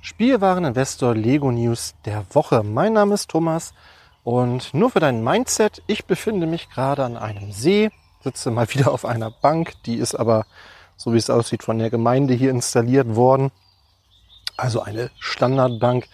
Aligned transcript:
Spielwareninvestor 0.00 1.14
Lego 1.14 1.50
News 1.50 1.94
der 2.04 2.24
Woche. 2.32 2.62
Mein 2.62 2.92
Name 2.92 3.14
ist 3.14 3.30
Thomas 3.30 3.74
und 4.22 4.72
nur 4.72 4.90
für 4.90 5.00
dein 5.00 5.24
Mindset, 5.24 5.82
ich 5.86 6.04
befinde 6.04 6.46
mich 6.46 6.70
gerade 6.70 7.04
an 7.04 7.16
einem 7.16 7.50
See, 7.50 7.90
sitze 8.22 8.50
mal 8.50 8.68
wieder 8.74 8.92
auf 8.92 9.04
einer 9.04 9.30
Bank, 9.30 9.72
die 9.86 9.96
ist 9.96 10.14
aber, 10.14 10.46
so 10.96 11.12
wie 11.12 11.18
es 11.18 11.30
aussieht, 11.30 11.62
von 11.62 11.78
der 11.78 11.90
Gemeinde 11.90 12.34
hier 12.34 12.50
installiert 12.50 13.16
worden. 13.16 13.50
Also 14.56 14.82
eine 14.82 15.10
Standardbank. 15.18 16.06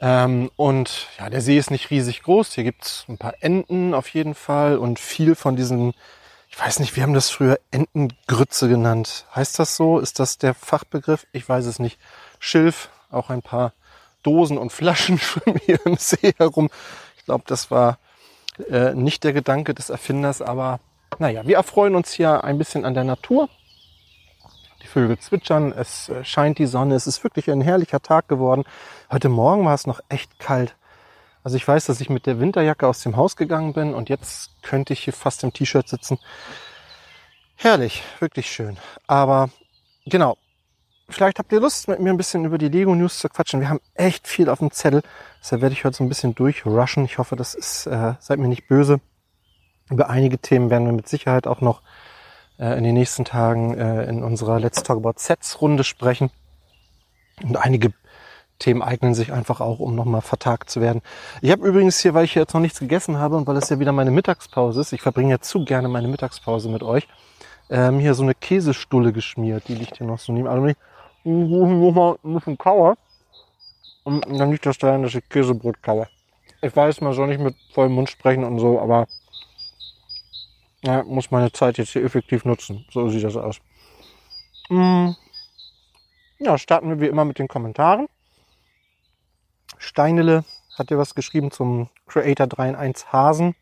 Ähm, 0.00 0.50
und 0.56 1.08
ja, 1.18 1.30
der 1.30 1.40
See 1.40 1.58
ist 1.58 1.70
nicht 1.70 1.90
riesig 1.90 2.22
groß. 2.22 2.54
Hier 2.54 2.64
gibt's 2.64 3.04
ein 3.08 3.18
paar 3.18 3.34
Enten 3.40 3.94
auf 3.94 4.08
jeden 4.08 4.34
Fall 4.34 4.78
und 4.78 4.98
viel 4.98 5.34
von 5.34 5.56
diesen, 5.56 5.94
ich 6.48 6.58
weiß 6.58 6.78
nicht, 6.80 6.96
wir 6.96 7.02
haben 7.02 7.14
das 7.14 7.30
früher 7.30 7.58
Entengrütze 7.70 8.68
genannt. 8.68 9.26
Heißt 9.34 9.58
das 9.58 9.76
so? 9.76 9.98
Ist 9.98 10.18
das 10.18 10.38
der 10.38 10.54
Fachbegriff? 10.54 11.26
Ich 11.32 11.48
weiß 11.48 11.66
es 11.66 11.78
nicht. 11.78 11.98
Schilf, 12.38 12.88
auch 13.10 13.30
ein 13.30 13.42
paar 13.42 13.72
Dosen 14.22 14.58
und 14.58 14.72
Flaschen 14.72 15.18
schwimmen 15.20 15.60
hier 15.64 15.78
im 15.84 15.96
See 15.96 16.34
herum. 16.36 16.70
Ich 17.16 17.24
glaube, 17.24 17.44
das 17.46 17.70
war 17.70 17.98
äh, 18.68 18.94
nicht 18.94 19.24
der 19.24 19.32
Gedanke 19.32 19.74
des 19.74 19.90
Erfinders, 19.90 20.42
aber 20.42 20.80
naja, 21.18 21.46
wir 21.46 21.56
erfreuen 21.56 21.94
uns 21.94 22.12
hier 22.12 22.44
ein 22.44 22.58
bisschen 22.58 22.84
an 22.84 22.94
der 22.94 23.04
Natur. 23.04 23.48
Die 24.82 24.86
Vögel 24.86 25.18
zwitschern, 25.18 25.72
es 25.72 26.08
äh, 26.08 26.24
scheint 26.24 26.58
die 26.58 26.66
Sonne, 26.66 26.94
es 26.94 27.06
ist 27.06 27.22
wirklich 27.24 27.50
ein 27.50 27.60
herrlicher 27.60 28.00
Tag 28.00 28.28
geworden. 28.28 28.64
Heute 29.10 29.28
Morgen 29.28 29.64
war 29.64 29.74
es 29.74 29.86
noch 29.86 30.00
echt 30.08 30.38
kalt. 30.38 30.74
Also 31.42 31.56
ich 31.56 31.66
weiß, 31.66 31.86
dass 31.86 32.00
ich 32.00 32.10
mit 32.10 32.26
der 32.26 32.38
Winterjacke 32.38 32.86
aus 32.86 33.02
dem 33.02 33.16
Haus 33.16 33.36
gegangen 33.36 33.72
bin 33.72 33.94
und 33.94 34.08
jetzt 34.08 34.62
könnte 34.62 34.92
ich 34.92 35.00
hier 35.00 35.12
fast 35.14 35.42
im 35.42 35.52
T-Shirt 35.52 35.88
sitzen. 35.88 36.18
Herrlich, 37.56 38.02
wirklich 38.20 38.50
schön. 38.50 38.78
Aber 39.06 39.50
genau, 40.06 40.36
vielleicht 41.14 41.38
habt 41.38 41.52
ihr 41.52 41.60
Lust, 41.60 41.88
mit 41.88 42.00
mir 42.00 42.10
ein 42.10 42.16
bisschen 42.16 42.44
über 42.44 42.58
die 42.58 42.68
Lego 42.68 42.94
News 42.94 43.18
zu 43.18 43.28
quatschen. 43.28 43.60
Wir 43.60 43.68
haben 43.68 43.80
echt 43.94 44.28
viel 44.28 44.48
auf 44.48 44.58
dem 44.58 44.70
Zettel. 44.70 45.02
Deshalb 45.40 45.62
werde 45.62 45.72
ich 45.72 45.84
heute 45.84 45.96
so 45.96 46.04
ein 46.04 46.08
bisschen 46.08 46.34
durchrushen. 46.34 47.04
Ich 47.04 47.18
hoffe, 47.18 47.36
das 47.36 47.54
ist, 47.54 47.86
äh, 47.86 48.14
seid 48.20 48.38
mir 48.38 48.48
nicht 48.48 48.68
böse. 48.68 49.00
Über 49.90 50.10
einige 50.10 50.38
Themen 50.38 50.70
werden 50.70 50.86
wir 50.86 50.92
mit 50.92 51.08
Sicherheit 51.08 51.46
auch 51.46 51.60
noch 51.60 51.82
äh, 52.58 52.76
in 52.76 52.84
den 52.84 52.94
nächsten 52.94 53.24
Tagen 53.24 53.76
äh, 53.76 54.04
in 54.04 54.22
unserer 54.22 54.60
Let's 54.60 54.82
Talk 54.82 54.98
About 54.98 55.14
Sets 55.16 55.60
Runde 55.60 55.84
sprechen. 55.84 56.30
Und 57.42 57.56
einige 57.56 57.92
Themen 58.58 58.82
eignen 58.82 59.14
sich 59.14 59.32
einfach 59.32 59.60
auch, 59.60 59.80
um 59.80 59.94
nochmal 59.94 60.20
vertagt 60.20 60.70
zu 60.70 60.80
werden. 60.80 61.00
Ich 61.40 61.50
habe 61.50 61.66
übrigens 61.66 61.98
hier, 61.98 62.14
weil 62.14 62.26
ich 62.26 62.34
jetzt 62.34 62.54
noch 62.54 62.60
nichts 62.60 62.78
gegessen 62.78 63.18
habe 63.18 63.36
und 63.36 63.46
weil 63.46 63.56
es 63.56 63.70
ja 63.70 63.80
wieder 63.80 63.92
meine 63.92 64.10
Mittagspause 64.10 64.82
ist, 64.82 64.92
ich 64.92 65.00
verbringe 65.02 65.30
ja 65.30 65.40
zu 65.40 65.64
gerne 65.64 65.88
meine 65.88 66.08
Mittagspause 66.08 66.68
mit 66.68 66.82
euch, 66.82 67.08
ähm, 67.70 67.98
hier 67.98 68.14
so 68.14 68.22
eine 68.22 68.34
Käsestulle 68.34 69.12
geschmiert. 69.12 69.66
Die 69.68 69.74
liegt 69.74 69.96
hier 69.96 70.06
noch 70.06 70.18
so 70.18 70.32
neben. 70.32 70.46
Also 70.46 70.62
noch 71.24 71.92
mal 71.92 72.18
ein 72.24 72.34
bisschen 72.34 72.58
kauer. 72.58 72.96
Und 74.04 74.24
dann 74.38 74.50
liegt 74.50 74.66
das 74.66 74.78
daran, 74.78 75.02
dass 75.02 75.14
ich 75.14 75.28
Käsebrot 75.28 75.82
kaue. 75.82 76.08
Ich 76.62 76.74
weiß, 76.74 77.00
man 77.00 77.12
soll 77.12 77.28
nicht 77.28 77.40
mit 77.40 77.56
vollem 77.72 77.92
Mund 77.92 78.10
sprechen 78.10 78.44
und 78.44 78.58
so, 78.58 78.80
aber 78.80 79.06
ja, 80.82 81.02
muss 81.04 81.30
meine 81.30 81.52
Zeit 81.52 81.78
jetzt 81.78 81.90
hier 81.90 82.04
effektiv 82.04 82.44
nutzen. 82.44 82.86
So 82.90 83.08
sieht 83.08 83.24
das 83.24 83.36
aus. 83.36 83.60
Mm. 84.68 85.10
Ja, 86.38 86.56
starten 86.56 86.88
wir 86.88 87.00
wie 87.00 87.06
immer 87.06 87.24
mit 87.24 87.38
den 87.38 87.48
Kommentaren. 87.48 88.08
Steinele 89.76 90.44
hat 90.76 90.90
dir 90.90 90.98
was 90.98 91.14
geschrieben 91.14 91.50
zum 91.50 91.90
Creator 92.06 92.46
3 92.46 92.70
in 92.70 92.76
1 92.76 93.12
Hasen. 93.12 93.54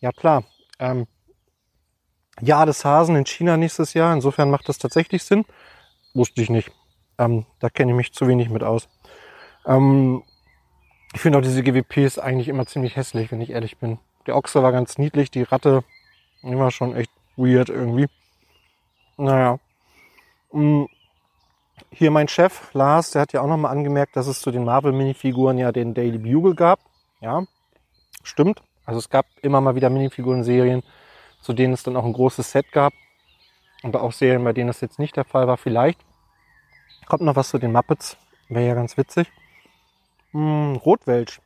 Ja 0.00 0.12
klar. 0.12 0.44
Ähm, 0.78 1.06
Jahr 2.40 2.66
des 2.66 2.84
Hasen 2.84 3.16
in 3.16 3.26
China 3.26 3.56
nächstes 3.56 3.94
Jahr. 3.94 4.12
Insofern 4.12 4.50
macht 4.50 4.68
das 4.68 4.78
tatsächlich 4.78 5.24
Sinn. 5.24 5.44
Wusste 6.14 6.42
ich 6.42 6.50
nicht. 6.50 6.70
Ähm, 7.18 7.46
da 7.60 7.70
kenne 7.70 7.92
ich 7.92 7.96
mich 7.96 8.12
zu 8.12 8.26
wenig 8.26 8.50
mit 8.50 8.62
aus. 8.62 8.88
Ähm, 9.66 10.22
ich 11.14 11.20
finde 11.20 11.38
auch 11.38 11.42
diese 11.42 11.62
GWPs 11.62 12.18
eigentlich 12.18 12.48
immer 12.48 12.66
ziemlich 12.66 12.96
hässlich, 12.96 13.30
wenn 13.30 13.40
ich 13.40 13.50
ehrlich 13.50 13.78
bin. 13.78 13.98
Der 14.26 14.36
Ochse 14.36 14.62
war 14.62 14.72
ganz 14.72 14.98
niedlich, 14.98 15.30
die 15.30 15.42
Ratte 15.42 15.84
war 16.42 16.70
schon 16.70 16.94
echt 16.94 17.10
weird 17.36 17.68
irgendwie. 17.68 18.06
Naja. 19.16 19.58
Mm. 20.52 20.84
Hier 21.90 22.10
mein 22.10 22.28
Chef, 22.28 22.72
Lars, 22.72 23.10
der 23.12 23.22
hat 23.22 23.32
ja 23.32 23.40
auch 23.40 23.48
nochmal 23.48 23.72
angemerkt, 23.72 24.16
dass 24.16 24.26
es 24.26 24.40
zu 24.40 24.50
den 24.50 24.64
Marvel-Minifiguren 24.64 25.58
ja 25.58 25.72
den 25.72 25.94
Daily 25.94 26.18
Bugle 26.18 26.54
gab. 26.54 26.80
Ja, 27.20 27.44
stimmt. 28.22 28.62
Also 28.84 28.98
es 28.98 29.08
gab 29.10 29.26
immer 29.42 29.60
mal 29.60 29.74
wieder 29.74 29.90
Minifiguren-Serien, 29.90 30.82
zu 31.40 31.52
denen 31.52 31.72
es 31.72 31.82
dann 31.82 31.96
auch 31.96 32.04
ein 32.04 32.12
großes 32.12 32.50
Set 32.50 32.70
gab. 32.72 32.92
Aber 33.82 34.02
auch 34.02 34.12
Serien, 34.12 34.44
bei 34.44 34.52
denen 34.52 34.68
das 34.68 34.80
jetzt 34.80 34.98
nicht 34.98 35.16
der 35.16 35.24
Fall 35.24 35.46
war. 35.46 35.56
Vielleicht 35.56 36.00
kommt 37.06 37.22
noch 37.22 37.36
was 37.36 37.48
zu 37.48 37.58
den 37.58 37.72
Muppets. 37.72 38.16
Wäre 38.48 38.66
ja 38.66 38.74
ganz 38.74 38.96
witzig. 38.96 39.30
Hm, 40.32 40.76
Rotwelsch. 40.76 41.40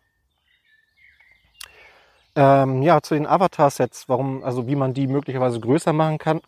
Ähm, 2.34 2.82
ja, 2.82 3.00
zu 3.00 3.14
den 3.14 3.26
Avatar-Sets, 3.26 4.08
warum, 4.08 4.44
also 4.44 4.66
wie 4.69 4.76
man 4.76 4.94
die 4.94 5.06
möglicherweise 5.06 5.60
größer 5.60 5.93
machen 5.93 6.19
kann, 6.19 6.40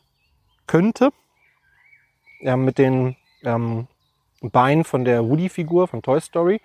könnte. 0.66 1.10
Ja, 2.40 2.56
mit 2.56 2.78
den 2.78 3.16
ähm, 3.42 3.88
Beinen 4.40 4.84
von 4.84 5.04
der 5.04 5.28
Woody-Figur 5.28 5.88
von 5.88 6.02
Toy 6.02 6.20
Story. 6.20 6.60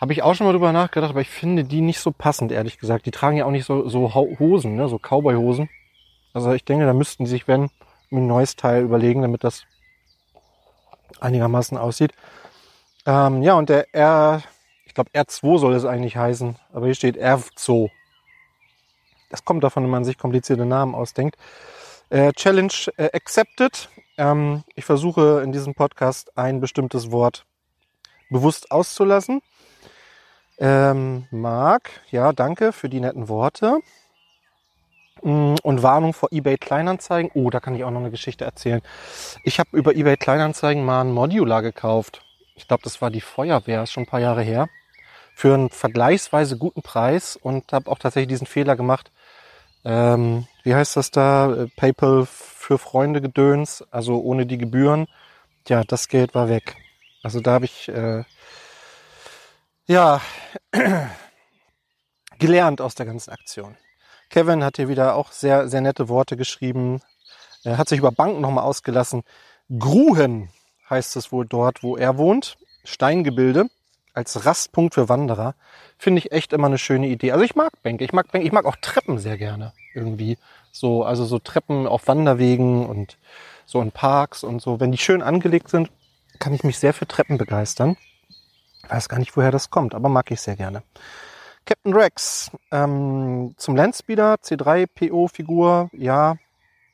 Habe 0.00 0.12
ich 0.12 0.22
auch 0.22 0.34
schon 0.34 0.46
mal 0.46 0.52
drüber 0.52 0.72
nachgedacht, 0.72 1.10
aber 1.10 1.20
ich 1.20 1.30
finde 1.30 1.64
die 1.64 1.80
nicht 1.80 2.00
so 2.00 2.10
passend, 2.10 2.50
ehrlich 2.50 2.78
gesagt. 2.78 3.06
Die 3.06 3.12
tragen 3.12 3.36
ja 3.36 3.44
auch 3.44 3.52
nicht 3.52 3.64
so, 3.64 3.88
so 3.88 4.14
Hosen, 4.14 4.74
ne? 4.74 4.88
so 4.88 4.98
Cowboy-Hosen. 4.98 5.70
Also 6.34 6.52
ich 6.52 6.64
denke, 6.64 6.86
da 6.86 6.92
müssten 6.92 7.24
die 7.24 7.30
sich, 7.30 7.46
wenn, 7.46 7.70
ein 8.10 8.26
neues 8.26 8.56
Teil 8.56 8.82
überlegen, 8.82 9.22
damit 9.22 9.44
das 9.44 9.64
einigermaßen 11.20 11.76
aussieht. 11.78 12.12
Ähm, 13.06 13.42
ja, 13.42 13.54
und 13.54 13.68
der 13.68 13.94
R, 13.94 14.42
ich 14.86 14.94
glaube 14.94 15.10
R2 15.10 15.58
soll 15.58 15.74
es 15.74 15.84
eigentlich 15.84 16.16
heißen, 16.16 16.56
aber 16.72 16.86
hier 16.86 16.94
steht 16.94 17.16
R2. 17.16 17.90
Das 19.30 19.44
kommt 19.44 19.64
davon, 19.64 19.82
wenn 19.82 19.90
man 19.90 20.04
sich 20.04 20.18
komplizierte 20.18 20.66
Namen 20.66 20.94
ausdenkt. 20.94 21.36
Äh, 22.10 22.32
Challenge 22.32 22.72
äh, 22.98 23.08
accepted. 23.14 23.88
Ähm, 24.18 24.64
ich 24.74 24.84
versuche 24.84 25.40
in 25.42 25.52
diesem 25.52 25.74
Podcast 25.74 26.36
ein 26.36 26.60
bestimmtes 26.60 27.10
Wort 27.10 27.46
bewusst 28.28 28.70
auszulassen. 28.70 29.40
Ähm, 30.58 31.26
Marc, 31.30 31.90
ja, 32.10 32.32
danke 32.32 32.72
für 32.72 32.88
die 32.88 33.00
netten 33.00 33.28
Worte. 33.28 33.78
Mm, 35.22 35.54
und 35.62 35.82
Warnung 35.82 36.12
vor 36.12 36.30
eBay 36.32 36.58
Kleinanzeigen. 36.58 37.30
Oh, 37.34 37.50
da 37.50 37.60
kann 37.60 37.74
ich 37.74 37.84
auch 37.84 37.90
noch 37.90 38.00
eine 38.00 38.10
Geschichte 38.10 38.44
erzählen. 38.44 38.82
Ich 39.44 39.58
habe 39.58 39.76
über 39.76 39.94
eBay 39.94 40.16
Kleinanzeigen 40.16 40.84
mal 40.84 41.02
ein 41.02 41.12
Modular 41.12 41.62
gekauft. 41.62 42.22
Ich 42.56 42.68
glaube, 42.68 42.82
das 42.82 43.00
war 43.00 43.10
die 43.10 43.20
Feuerwehr, 43.20 43.82
ist 43.82 43.92
schon 43.92 44.04
ein 44.04 44.08
paar 44.08 44.20
Jahre 44.20 44.42
her. 44.42 44.68
Für 45.34 45.54
einen 45.54 45.70
vergleichsweise 45.70 46.58
guten 46.58 46.82
Preis 46.82 47.36
und 47.36 47.72
habe 47.72 47.90
auch 47.90 47.98
tatsächlich 47.98 48.28
diesen 48.28 48.46
Fehler 48.46 48.76
gemacht. 48.76 49.10
Ähm, 49.84 50.46
wie 50.62 50.74
heißt 50.74 50.96
das 50.96 51.10
da? 51.10 51.52
Äh, 51.52 51.66
PayPal 51.76 52.26
für 52.26 52.78
Freunde 52.78 53.20
gedöns, 53.20 53.84
also 53.90 54.20
ohne 54.20 54.46
die 54.46 54.58
Gebühren. 54.58 55.06
Ja, 55.68 55.82
das 55.84 56.08
Geld 56.08 56.34
war 56.34 56.48
weg. 56.48 56.76
Also 57.22 57.40
da 57.40 57.52
habe 57.52 57.64
ich 57.64 57.88
äh, 57.88 58.24
ja 59.86 60.20
gelernt 62.38 62.80
aus 62.80 62.94
der 62.94 63.06
ganzen 63.06 63.30
Aktion. 63.30 63.76
Kevin 64.32 64.64
hat 64.64 64.76
hier 64.76 64.88
wieder 64.88 65.14
auch 65.14 65.30
sehr, 65.30 65.68
sehr 65.68 65.82
nette 65.82 66.08
Worte 66.08 66.38
geschrieben. 66.38 67.02
Er 67.64 67.76
hat 67.76 67.90
sich 67.90 67.98
über 67.98 68.10
Banken 68.10 68.40
nochmal 68.40 68.64
ausgelassen. 68.64 69.24
Gruhen 69.78 70.48
heißt 70.88 71.16
es 71.16 71.32
wohl 71.32 71.44
dort, 71.44 71.82
wo 71.82 71.98
er 71.98 72.16
wohnt. 72.16 72.56
Steingebilde 72.82 73.66
als 74.14 74.46
Rastpunkt 74.46 74.94
für 74.94 75.10
Wanderer. 75.10 75.54
Finde 75.98 76.18
ich 76.18 76.32
echt 76.32 76.54
immer 76.54 76.68
eine 76.68 76.78
schöne 76.78 77.08
Idee. 77.08 77.32
Also 77.32 77.44
ich 77.44 77.54
mag 77.56 77.82
Bänke. 77.82 78.04
Ich 78.04 78.14
mag 78.14 78.32
Bänke. 78.32 78.46
Ich 78.46 78.52
mag 78.52 78.64
auch 78.64 78.76
Treppen 78.76 79.18
sehr 79.18 79.36
gerne 79.36 79.74
irgendwie. 79.94 80.38
So, 80.72 81.04
also 81.04 81.26
so 81.26 81.38
Treppen 81.38 81.86
auf 81.86 82.08
Wanderwegen 82.08 82.86
und 82.86 83.18
so 83.66 83.82
in 83.82 83.92
Parks 83.92 84.44
und 84.44 84.62
so. 84.62 84.80
Wenn 84.80 84.92
die 84.92 84.98
schön 84.98 85.20
angelegt 85.20 85.68
sind, 85.68 85.90
kann 86.38 86.54
ich 86.54 86.64
mich 86.64 86.78
sehr 86.78 86.94
für 86.94 87.06
Treppen 87.06 87.36
begeistern. 87.36 87.98
weiß 88.88 89.10
gar 89.10 89.18
nicht, 89.18 89.36
woher 89.36 89.50
das 89.50 89.68
kommt, 89.68 89.94
aber 89.94 90.08
mag 90.08 90.30
ich 90.30 90.40
sehr 90.40 90.56
gerne. 90.56 90.82
Captain 91.64 91.94
Rex, 91.94 92.50
ähm, 92.70 93.54
zum 93.56 93.76
Landspeeder, 93.76 94.34
C3PO-Figur, 94.34 95.90
ja, 95.92 96.36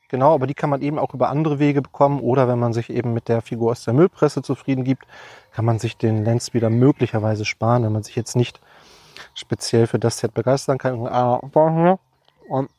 genau, 0.08 0.34
aber 0.34 0.46
die 0.46 0.54
kann 0.54 0.70
man 0.70 0.82
eben 0.82 0.98
auch 0.98 1.14
über 1.14 1.30
andere 1.30 1.58
Wege 1.58 1.80
bekommen 1.80 2.20
oder 2.20 2.48
wenn 2.48 2.58
man 2.58 2.72
sich 2.72 2.90
eben 2.90 3.14
mit 3.14 3.28
der 3.28 3.40
Figur 3.40 3.70
aus 3.70 3.84
der 3.84 3.94
Müllpresse 3.94 4.42
zufrieden 4.42 4.84
gibt, 4.84 5.06
kann 5.52 5.64
man 5.64 5.78
sich 5.78 5.96
den 5.96 6.24
Landspeeder 6.24 6.70
möglicherweise 6.70 7.44
sparen, 7.44 7.82
wenn 7.84 7.92
man 7.92 8.02
sich 8.02 8.14
jetzt 8.14 8.36
nicht 8.36 8.60
speziell 9.34 9.86
für 9.86 9.98
das 9.98 10.18
Set 10.18 10.34
begeistern 10.34 10.78
kann. 10.78 11.06
Ah, 11.06 11.40
und 12.48 12.70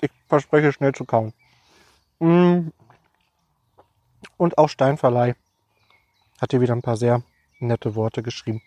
ich 0.00 0.10
verspreche 0.28 0.72
schnell 0.72 0.92
zu 0.92 1.04
kauen. 1.04 1.32
Mm. 2.18 2.68
Und 4.36 4.58
auch 4.58 4.68
Steinverleih 4.68 5.34
hat 6.40 6.50
hier 6.50 6.60
wieder 6.60 6.74
ein 6.74 6.82
paar 6.82 6.96
sehr 6.96 7.22
nette 7.58 7.94
Worte 7.94 8.22
geschrieben. 8.22 8.62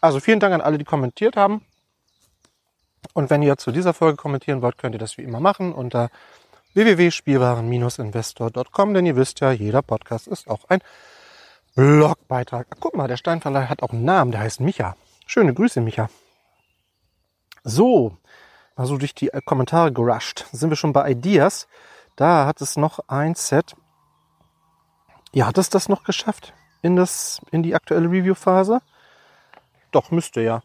Also 0.00 0.20
vielen 0.20 0.40
Dank 0.40 0.54
an 0.54 0.60
alle, 0.60 0.78
die 0.78 0.84
kommentiert 0.84 1.36
haben. 1.36 1.62
Und 3.12 3.30
wenn 3.30 3.42
ihr 3.42 3.58
zu 3.58 3.72
dieser 3.72 3.94
Folge 3.94 4.16
kommentieren 4.16 4.62
wollt, 4.62 4.78
könnt 4.78 4.94
ihr 4.94 4.98
das 4.98 5.18
wie 5.18 5.22
immer 5.22 5.40
machen 5.40 5.72
unter 5.72 6.10
www.spielwaren-investor.com, 6.74 8.94
denn 8.94 9.06
ihr 9.06 9.16
wisst 9.16 9.40
ja, 9.40 9.50
jeder 9.52 9.82
Podcast 9.82 10.28
ist 10.28 10.48
auch 10.48 10.64
ein 10.68 10.80
Blogbeitrag. 11.74 12.66
Ach, 12.70 12.76
guck 12.80 12.96
mal, 12.96 13.08
der 13.08 13.16
Steinverleih 13.16 13.68
hat 13.68 13.82
auch 13.82 13.90
einen 13.90 14.04
Namen, 14.04 14.30
der 14.32 14.40
heißt 14.40 14.60
Micha. 14.60 14.96
Schöne 15.26 15.54
Grüße, 15.54 15.80
Micha. 15.80 16.08
So, 17.64 18.16
mal 18.76 18.86
so 18.86 18.98
durch 18.98 19.14
die 19.14 19.30
Kommentare 19.44 19.92
gerusht. 19.92 20.46
Sind 20.52 20.70
wir 20.70 20.76
schon 20.76 20.92
bei 20.92 21.10
Ideas? 21.10 21.66
Da 22.16 22.46
hat 22.46 22.60
es 22.60 22.76
noch 22.76 23.00
ein 23.08 23.34
Set. 23.34 23.74
Ja, 25.32 25.46
hat 25.46 25.58
es 25.58 25.70
das 25.70 25.88
noch 25.88 26.04
geschafft 26.04 26.52
in 26.82 26.96
das, 26.96 27.40
in 27.50 27.62
die 27.62 27.74
aktuelle 27.74 28.10
Review-Phase? 28.10 28.82
Doch, 29.92 30.10
müsste 30.10 30.42
ja. 30.42 30.62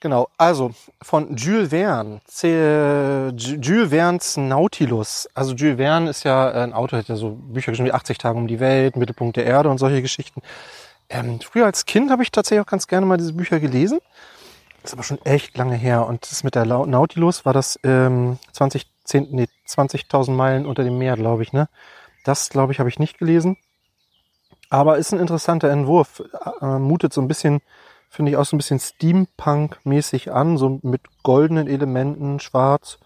Genau, 0.00 0.28
also 0.36 0.70
von 1.02 1.34
Jules 1.34 1.70
Verne, 1.70 2.20
C 2.24 3.30
Jules 3.34 3.90
Verne's 3.90 4.36
Nautilus. 4.36 5.28
Also 5.34 5.54
Jules 5.54 5.76
Verne 5.76 6.10
ist 6.10 6.22
ja 6.22 6.50
ein 6.52 6.72
Autor, 6.72 7.00
hat 7.00 7.08
ja 7.08 7.16
so 7.16 7.30
Bücher 7.30 7.72
geschrieben 7.72 7.88
wie 7.88 7.92
80 7.92 8.16
Tage 8.16 8.38
um 8.38 8.46
die 8.46 8.60
Welt, 8.60 8.96
Mittelpunkt 8.96 9.36
der 9.36 9.46
Erde 9.46 9.68
und 9.70 9.78
solche 9.78 10.00
Geschichten. 10.00 10.40
Ähm, 11.08 11.40
früher 11.40 11.66
als 11.66 11.84
Kind 11.84 12.12
habe 12.12 12.22
ich 12.22 12.30
tatsächlich 12.30 12.64
auch 12.64 12.70
ganz 12.70 12.86
gerne 12.86 13.06
mal 13.06 13.16
diese 13.16 13.32
Bücher 13.32 13.58
gelesen. 13.58 13.98
Ist 14.84 14.92
aber 14.92 15.02
schon 15.02 15.20
echt 15.24 15.56
lange 15.58 15.74
her. 15.74 16.06
Und 16.06 16.30
das 16.30 16.44
mit 16.44 16.54
der 16.54 16.64
Nautilus 16.64 17.44
war 17.44 17.52
das 17.52 17.80
ähm, 17.82 18.38
20, 18.52 18.86
10, 19.04 19.28
nee, 19.32 19.48
20.000 19.66 20.30
Meilen 20.30 20.64
unter 20.64 20.84
dem 20.84 20.96
Meer, 20.98 21.16
glaube 21.16 21.42
ich. 21.42 21.52
Ne? 21.52 21.68
Das, 22.24 22.50
glaube 22.50 22.72
ich, 22.72 22.78
habe 22.78 22.88
ich 22.88 23.00
nicht 23.00 23.18
gelesen. 23.18 23.56
Aber 24.70 24.98
ist 24.98 25.12
ein 25.12 25.18
interessanter 25.18 25.70
Entwurf. 25.70 26.22
Äh, 26.60 26.78
mutet 26.78 27.12
so 27.12 27.20
ein 27.20 27.28
bisschen 27.28 27.62
Finde 28.08 28.32
ich 28.32 28.36
auch 28.36 28.44
so 28.44 28.56
ein 28.56 28.58
bisschen 28.58 28.80
Steampunk-mäßig 28.80 30.32
an, 30.32 30.56
so 30.56 30.80
mit 30.82 31.02
goldenen 31.22 31.66
Elementen, 31.66 32.40
schwarz. 32.40 32.98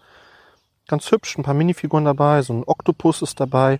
Ganz 0.87 1.11
hübsch, 1.11 1.37
ein 1.37 1.43
paar 1.43 1.53
Minifiguren 1.53 2.05
dabei, 2.05 2.41
so 2.41 2.53
ein 2.53 2.63
Oktopus 2.65 3.21
ist 3.21 3.39
dabei. 3.39 3.79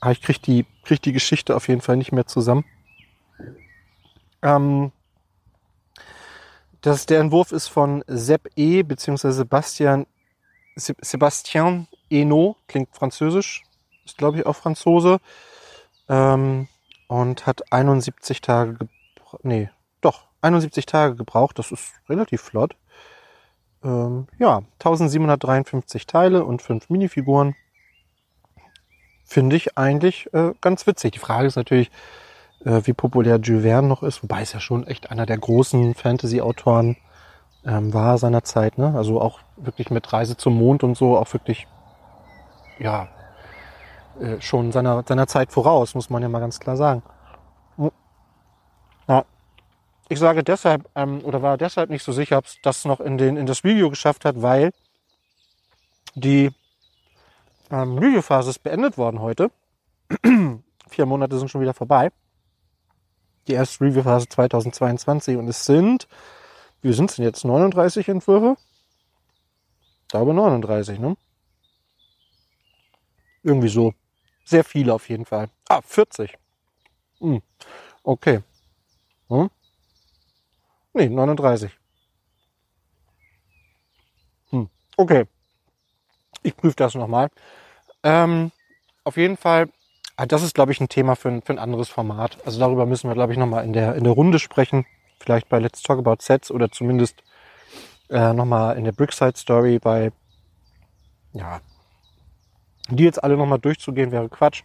Aber 0.00 0.12
ich 0.12 0.22
krieg 0.22 0.42
die, 0.42 0.66
krieg 0.84 1.02
die 1.02 1.12
Geschichte 1.12 1.56
auf 1.56 1.68
jeden 1.68 1.80
Fall 1.80 1.96
nicht 1.96 2.12
mehr 2.12 2.26
zusammen. 2.26 2.64
Ähm, 4.42 4.92
das, 6.80 7.04
der 7.06 7.20
Entwurf 7.20 7.52
ist 7.52 7.68
von 7.68 8.02
Sepp 8.06 8.48
E. 8.56 8.82
beziehungsweise 8.82 9.34
Sebastian, 9.34 10.06
Sebastian 10.76 11.88
Eno, 12.08 12.56
klingt 12.68 12.94
französisch, 12.94 13.62
ist 14.04 14.16
glaube 14.16 14.38
ich 14.38 14.46
auch 14.46 14.56
Franzose, 14.56 15.20
ähm, 16.08 16.68
und 17.06 17.46
hat 17.46 17.72
71 17.72 18.40
Tage, 18.40 18.88
nee, 19.42 19.68
doch, 20.00 20.29
71 20.42 20.86
Tage 20.86 21.16
gebraucht, 21.16 21.58
das 21.58 21.72
ist 21.72 21.92
relativ 22.08 22.40
flott. 22.40 22.76
Ähm, 23.82 24.26
ja, 24.38 24.62
1753 24.78 26.06
Teile 26.06 26.44
und 26.44 26.62
fünf 26.62 26.90
Minifiguren. 26.90 27.54
Finde 29.24 29.56
ich 29.56 29.78
eigentlich 29.78 30.32
äh, 30.34 30.52
ganz 30.60 30.86
witzig. 30.86 31.12
Die 31.12 31.18
Frage 31.18 31.46
ist 31.46 31.56
natürlich, 31.56 31.90
äh, 32.64 32.82
wie 32.84 32.92
populär 32.92 33.38
Jules 33.38 33.62
Verne 33.62 33.88
noch 33.88 34.02
ist, 34.02 34.22
wobei 34.22 34.42
es 34.42 34.52
ja 34.52 34.60
schon 34.60 34.86
echt 34.86 35.10
einer 35.10 35.26
der 35.26 35.38
großen 35.38 35.94
Fantasy-Autoren 35.94 36.96
ähm, 37.64 37.94
war 37.94 38.18
seiner 38.18 38.42
Zeit. 38.44 38.78
Ne? 38.78 38.94
Also 38.96 39.20
auch 39.20 39.40
wirklich 39.56 39.90
mit 39.90 40.12
Reise 40.12 40.36
zum 40.36 40.56
Mond 40.56 40.82
und 40.82 40.96
so, 40.96 41.16
auch 41.16 41.32
wirklich, 41.32 41.66
ja, 42.78 43.08
äh, 44.20 44.40
schon 44.40 44.72
seiner, 44.72 45.04
seiner 45.06 45.26
Zeit 45.26 45.52
voraus, 45.52 45.94
muss 45.94 46.10
man 46.10 46.22
ja 46.22 46.28
mal 46.28 46.40
ganz 46.40 46.60
klar 46.60 46.76
sagen. 46.76 47.02
Ich 50.10 50.18
sage 50.18 50.42
deshalb, 50.42 50.90
ähm, 50.96 51.24
oder 51.24 51.40
war 51.40 51.56
deshalb 51.56 51.88
nicht 51.88 52.02
so 52.02 52.10
sicher, 52.10 52.38
ob 52.38 52.46
es 52.46 52.58
das 52.62 52.84
noch 52.84 52.98
in, 52.98 53.16
den, 53.16 53.36
in 53.36 53.46
das 53.46 53.62
Video 53.62 53.88
geschafft 53.90 54.24
hat, 54.24 54.42
weil 54.42 54.72
die 56.16 56.50
ähm, 57.70 57.96
Reviewphase 57.96 58.50
ist 58.50 58.58
beendet 58.58 58.98
worden 58.98 59.20
heute. 59.20 59.52
Vier 60.88 61.06
Monate 61.06 61.38
sind 61.38 61.48
schon 61.48 61.60
wieder 61.60 61.74
vorbei. 61.74 62.10
Die 63.46 63.52
erste 63.52 63.84
Reviewphase 63.84 64.28
2022 64.28 65.36
und 65.36 65.46
es 65.46 65.64
sind, 65.64 66.08
wie 66.82 66.92
sind 66.92 67.10
es 67.10 67.16
denn 67.16 67.24
jetzt, 67.24 67.44
39 67.44 68.08
Entwürfe? 68.08 68.56
Ich 70.02 70.08
glaube 70.08 70.34
39, 70.34 70.98
ne? 70.98 71.16
Irgendwie 73.44 73.68
so. 73.68 73.94
Sehr 74.44 74.64
viele 74.64 74.92
auf 74.92 75.08
jeden 75.08 75.24
Fall. 75.24 75.50
Ah, 75.68 75.80
40. 75.82 76.36
Hm. 77.20 77.42
Okay. 78.02 78.40
Hm? 79.28 79.50
Nee, 80.92 81.08
39. 81.08 81.70
Hm. 84.50 84.68
Okay. 84.96 85.24
Ich 86.42 86.56
prüfe 86.56 86.76
das 86.76 86.94
nochmal. 86.94 87.28
Ähm, 88.02 88.50
auf 89.04 89.16
jeden 89.16 89.36
Fall, 89.36 89.68
ah, 90.16 90.26
das 90.26 90.42
ist, 90.42 90.54
glaube 90.54 90.72
ich, 90.72 90.80
ein 90.80 90.88
Thema 90.88 91.16
für 91.16 91.28
ein, 91.28 91.42
für 91.42 91.52
ein 91.52 91.58
anderes 91.58 91.88
Format. 91.88 92.38
Also 92.44 92.58
darüber 92.58 92.86
müssen 92.86 93.08
wir, 93.08 93.14
glaube 93.14 93.32
ich, 93.32 93.38
nochmal 93.38 93.64
in 93.64 93.72
der, 93.72 93.94
in 93.94 94.04
der 94.04 94.12
Runde 94.12 94.38
sprechen. 94.38 94.86
Vielleicht 95.20 95.48
bei 95.48 95.58
Let's 95.58 95.82
Talk 95.82 95.98
About 95.98 96.16
Sets 96.20 96.50
oder 96.50 96.70
zumindest 96.70 97.22
äh, 98.08 98.32
nochmal 98.32 98.76
in 98.76 98.84
der 98.84 98.92
Brickside 98.92 99.36
Story 99.36 99.78
bei, 99.78 100.12
ja, 101.32 101.60
die 102.88 103.04
jetzt 103.04 103.22
alle 103.22 103.36
nochmal 103.36 103.58
durchzugehen, 103.58 104.10
wäre 104.10 104.28
Quatsch. 104.28 104.62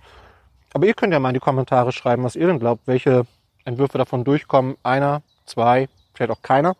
Aber 0.73 0.87
ihr 0.87 0.93
könnt 0.93 1.13
ja 1.13 1.19
mal 1.19 1.29
in 1.29 1.35
die 1.35 1.39
Kommentare 1.39 1.91
schreiben, 1.91 2.23
was 2.23 2.35
ihr 2.35 2.47
denn 2.47 2.59
glaubt, 2.59 2.87
welche 2.87 3.25
Entwürfe 3.65 3.97
davon 3.97 4.23
durchkommen. 4.23 4.75
Einer, 4.83 5.21
zwei, 5.45 5.87
vielleicht 6.15 6.31
auch 6.31 6.41
keiner. 6.41 6.75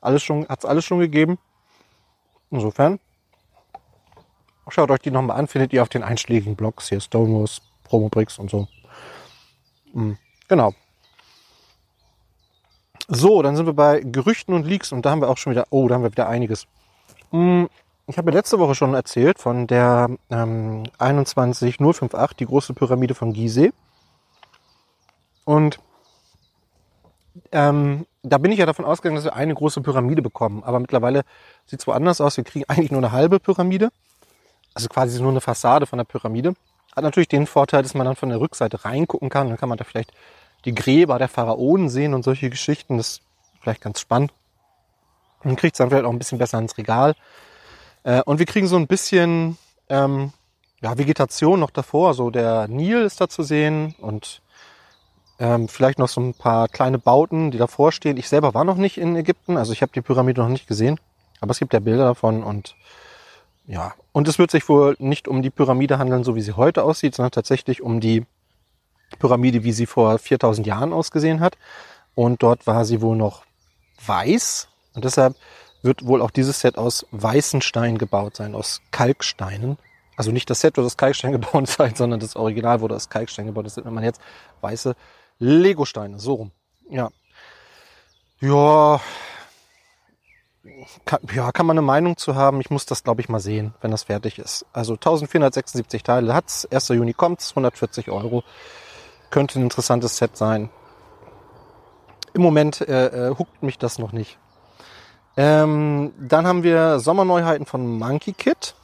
Alles 0.00 0.22
schon, 0.22 0.46
hat's 0.48 0.64
alles 0.64 0.84
schon 0.84 0.98
gegeben. 0.98 1.38
Insofern 2.50 2.98
Schaut 4.70 4.90
euch 4.90 5.00
die 5.00 5.10
nochmal 5.10 5.38
an, 5.38 5.48
findet 5.48 5.72
ihr 5.72 5.82
auf 5.82 5.88
den 5.88 6.02
einschlägigen 6.02 6.54
Blogs 6.54 6.88
hier, 6.88 7.00
Stonewalls, 7.00 7.62
Promobricks 7.84 8.38
und 8.38 8.50
so. 8.50 8.68
Mhm, 9.94 10.18
genau. 10.46 10.74
So, 13.08 13.40
dann 13.40 13.56
sind 13.56 13.64
wir 13.64 13.72
bei 13.72 14.00
Gerüchten 14.00 14.54
und 14.54 14.66
Leaks 14.66 14.92
und 14.92 15.06
da 15.06 15.10
haben 15.10 15.22
wir 15.22 15.30
auch 15.30 15.38
schon 15.38 15.52
wieder, 15.52 15.66
oh, 15.70 15.88
da 15.88 15.94
haben 15.94 16.02
wir 16.02 16.12
wieder 16.12 16.28
einiges. 16.28 16.66
Mhm, 17.30 17.70
ich 18.06 18.18
habe 18.18 18.30
letzte 18.30 18.58
Woche 18.58 18.74
schon 18.74 18.92
erzählt 18.92 19.38
von 19.38 19.66
der 19.66 20.10
ähm, 20.30 20.84
21058, 20.98 22.36
die 22.36 22.46
große 22.46 22.74
Pyramide 22.74 23.14
von 23.14 23.32
Gizeh. 23.32 23.72
Und 25.44 25.80
ähm, 27.52 28.06
da 28.28 28.38
bin 28.38 28.52
ich 28.52 28.58
ja 28.58 28.66
davon 28.66 28.84
ausgegangen, 28.84 29.16
dass 29.16 29.24
wir 29.24 29.34
eine 29.34 29.54
große 29.54 29.80
Pyramide 29.80 30.22
bekommen. 30.22 30.62
Aber 30.64 30.80
mittlerweile 30.80 31.22
sieht 31.66 31.80
es 31.80 31.86
woanders 31.86 32.20
aus. 32.20 32.36
Wir 32.36 32.44
kriegen 32.44 32.64
eigentlich 32.68 32.90
nur 32.90 33.00
eine 33.00 33.12
halbe 33.12 33.40
Pyramide 33.40 33.90
also 34.78 34.88
quasi 34.88 35.20
nur 35.20 35.32
eine 35.32 35.40
Fassade 35.40 35.86
von 35.86 35.96
der 35.96 36.04
Pyramide. 36.04 36.54
Hat 36.94 37.02
natürlich 37.02 37.28
den 37.28 37.48
Vorteil, 37.48 37.82
dass 37.82 37.94
man 37.94 38.06
dann 38.06 38.14
von 38.14 38.28
der 38.28 38.40
Rückseite 38.40 38.84
reingucken 38.84 39.28
kann. 39.28 39.48
Dann 39.48 39.56
kann 39.56 39.68
man 39.68 39.76
da 39.76 39.84
vielleicht 39.84 40.12
die 40.64 40.74
Gräber 40.74 41.18
der 41.18 41.28
Pharaonen 41.28 41.88
sehen 41.88 42.14
und 42.14 42.22
solche 42.22 42.48
Geschichten. 42.48 42.96
Das 42.96 43.08
ist 43.08 43.22
vielleicht 43.60 43.80
ganz 43.80 44.00
spannend. 44.00 44.32
Man 45.42 45.56
kriegt 45.56 45.74
es 45.74 45.78
dann 45.78 45.90
vielleicht 45.90 46.04
auch 46.04 46.12
ein 46.12 46.18
bisschen 46.18 46.38
besser 46.38 46.60
ins 46.60 46.78
Regal. 46.78 47.16
Äh, 48.04 48.22
und 48.22 48.38
wir 48.38 48.46
kriegen 48.46 48.68
so 48.68 48.76
ein 48.76 48.86
bisschen 48.86 49.58
ähm, 49.88 50.32
ja, 50.80 50.96
Vegetation 50.96 51.58
noch 51.58 51.70
davor. 51.70 52.14
So 52.14 52.30
der 52.30 52.68
Nil 52.68 53.02
ist 53.02 53.20
da 53.20 53.28
zu 53.28 53.42
sehen 53.42 53.96
und 53.98 54.42
ähm, 55.38 55.68
vielleicht 55.68 55.98
noch 55.98 56.08
so 56.08 56.20
ein 56.20 56.34
paar 56.34 56.68
kleine 56.68 56.98
Bauten, 56.98 57.50
die 57.50 57.58
davor 57.58 57.92
stehen. 57.92 58.16
Ich 58.16 58.28
selber 58.28 58.54
war 58.54 58.64
noch 58.64 58.76
nicht 58.76 58.98
in 58.98 59.16
Ägypten, 59.16 59.56
also 59.56 59.72
ich 59.72 59.82
habe 59.82 59.92
die 59.92 60.00
Pyramide 60.00 60.40
noch 60.40 60.48
nicht 60.48 60.66
gesehen. 60.66 60.98
Aber 61.40 61.52
es 61.52 61.58
gibt 61.58 61.72
ja 61.72 61.80
Bilder 61.80 62.04
davon 62.04 62.42
und 62.42 62.74
ja, 63.66 63.94
und 64.12 64.26
es 64.28 64.38
wird 64.38 64.50
sich 64.50 64.68
wohl 64.68 64.96
nicht 64.98 65.28
um 65.28 65.42
die 65.42 65.50
Pyramide 65.50 65.98
handeln, 65.98 66.24
so 66.24 66.34
wie 66.34 66.40
sie 66.40 66.54
heute 66.54 66.82
aussieht, 66.82 67.14
sondern 67.14 67.32
tatsächlich 67.32 67.82
um 67.82 68.00
die 68.00 68.24
Pyramide, 69.18 69.62
wie 69.62 69.72
sie 69.72 69.86
vor 69.86 70.18
4000 70.18 70.66
Jahren 70.66 70.92
ausgesehen 70.92 71.40
hat. 71.40 71.56
Und 72.14 72.42
dort 72.42 72.66
war 72.66 72.84
sie 72.84 73.00
wohl 73.00 73.16
noch 73.16 73.44
weiß. 74.04 74.68
Und 74.94 75.04
deshalb 75.04 75.36
wird 75.82 76.06
wohl 76.06 76.22
auch 76.22 76.30
dieses 76.30 76.60
Set 76.60 76.78
aus 76.78 77.06
weißen 77.10 77.60
Steinen 77.60 77.98
gebaut 77.98 78.36
sein, 78.36 78.54
aus 78.54 78.80
Kalksteinen. 78.90 79.78
Also 80.16 80.32
nicht 80.32 80.50
das 80.50 80.60
Set 80.60 80.76
wird 80.76 80.86
aus 80.86 80.96
Kalkstein 80.96 81.32
gebaut 81.40 81.68
sein, 81.68 81.94
sondern 81.94 82.20
das 82.20 82.36
Original 82.36 82.80
wurde 82.80 82.96
aus 82.96 83.08
Kalkstein 83.08 83.46
gebaut. 83.46 83.66
Das 83.66 83.76
nennt 83.76 83.90
man 83.92 84.02
jetzt 84.02 84.20
weiße 84.62 84.96
Legosteine. 85.38 86.18
So 86.18 86.34
rum. 86.34 86.50
Ja. 86.90 87.10
Ja, 88.40 89.00
kann, 91.04 91.20
ja, 91.34 91.52
kann 91.52 91.66
man 91.66 91.74
eine 91.76 91.86
Meinung 91.86 92.16
zu 92.16 92.34
haben. 92.34 92.60
Ich 92.60 92.70
muss 92.70 92.86
das, 92.86 93.02
glaube 93.02 93.20
ich, 93.20 93.28
mal 93.28 93.40
sehen, 93.40 93.74
wenn 93.80 93.90
das 93.90 94.04
fertig 94.04 94.38
ist. 94.38 94.66
Also 94.72 94.94
1476 94.94 96.02
Teile 96.02 96.34
hat's. 96.34 96.66
1. 96.66 96.88
Juni 96.88 97.14
kommt's, 97.14 97.50
140 97.50 98.10
Euro. 98.10 98.44
Könnte 99.30 99.58
ein 99.58 99.62
interessantes 99.62 100.16
Set 100.16 100.36
sein. 100.36 100.70
Im 102.34 102.42
Moment 102.42 102.80
äh, 102.82 103.28
äh, 103.28 103.36
huckt 103.36 103.62
mich 103.62 103.78
das 103.78 103.98
noch 103.98 104.12
nicht. 104.12 104.38
Ähm, 105.36 106.12
dann 106.18 106.46
haben 106.46 106.62
wir 106.62 106.98
Sommerneuheiten 107.00 107.66
von 107.66 107.98
Monkey 107.98 108.32
Kid. 108.32 108.74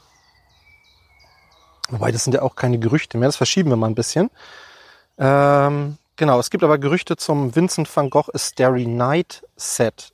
Wobei, 1.89 2.11
das 2.11 2.23
sind 2.23 2.33
ja 2.33 2.41
auch 2.41 2.55
keine 2.55 2.79
Gerüchte 2.79 3.17
mehr. 3.17 3.27
Das 3.27 3.35
verschieben 3.35 3.69
wir 3.69 3.75
mal 3.75 3.87
ein 3.87 3.95
bisschen. 3.95 4.31
Ähm, 5.17 5.97
genau, 6.15 6.39
es 6.39 6.49
gibt 6.49 6.63
aber 6.63 6.77
Gerüchte 6.77 7.17
zum 7.17 7.55
Vincent 7.55 7.93
van 7.95 8.09
Gogh 8.09 8.29
A 8.33 8.37
Starry 8.37 8.85
Night 8.85 9.43
Set. 9.55 10.11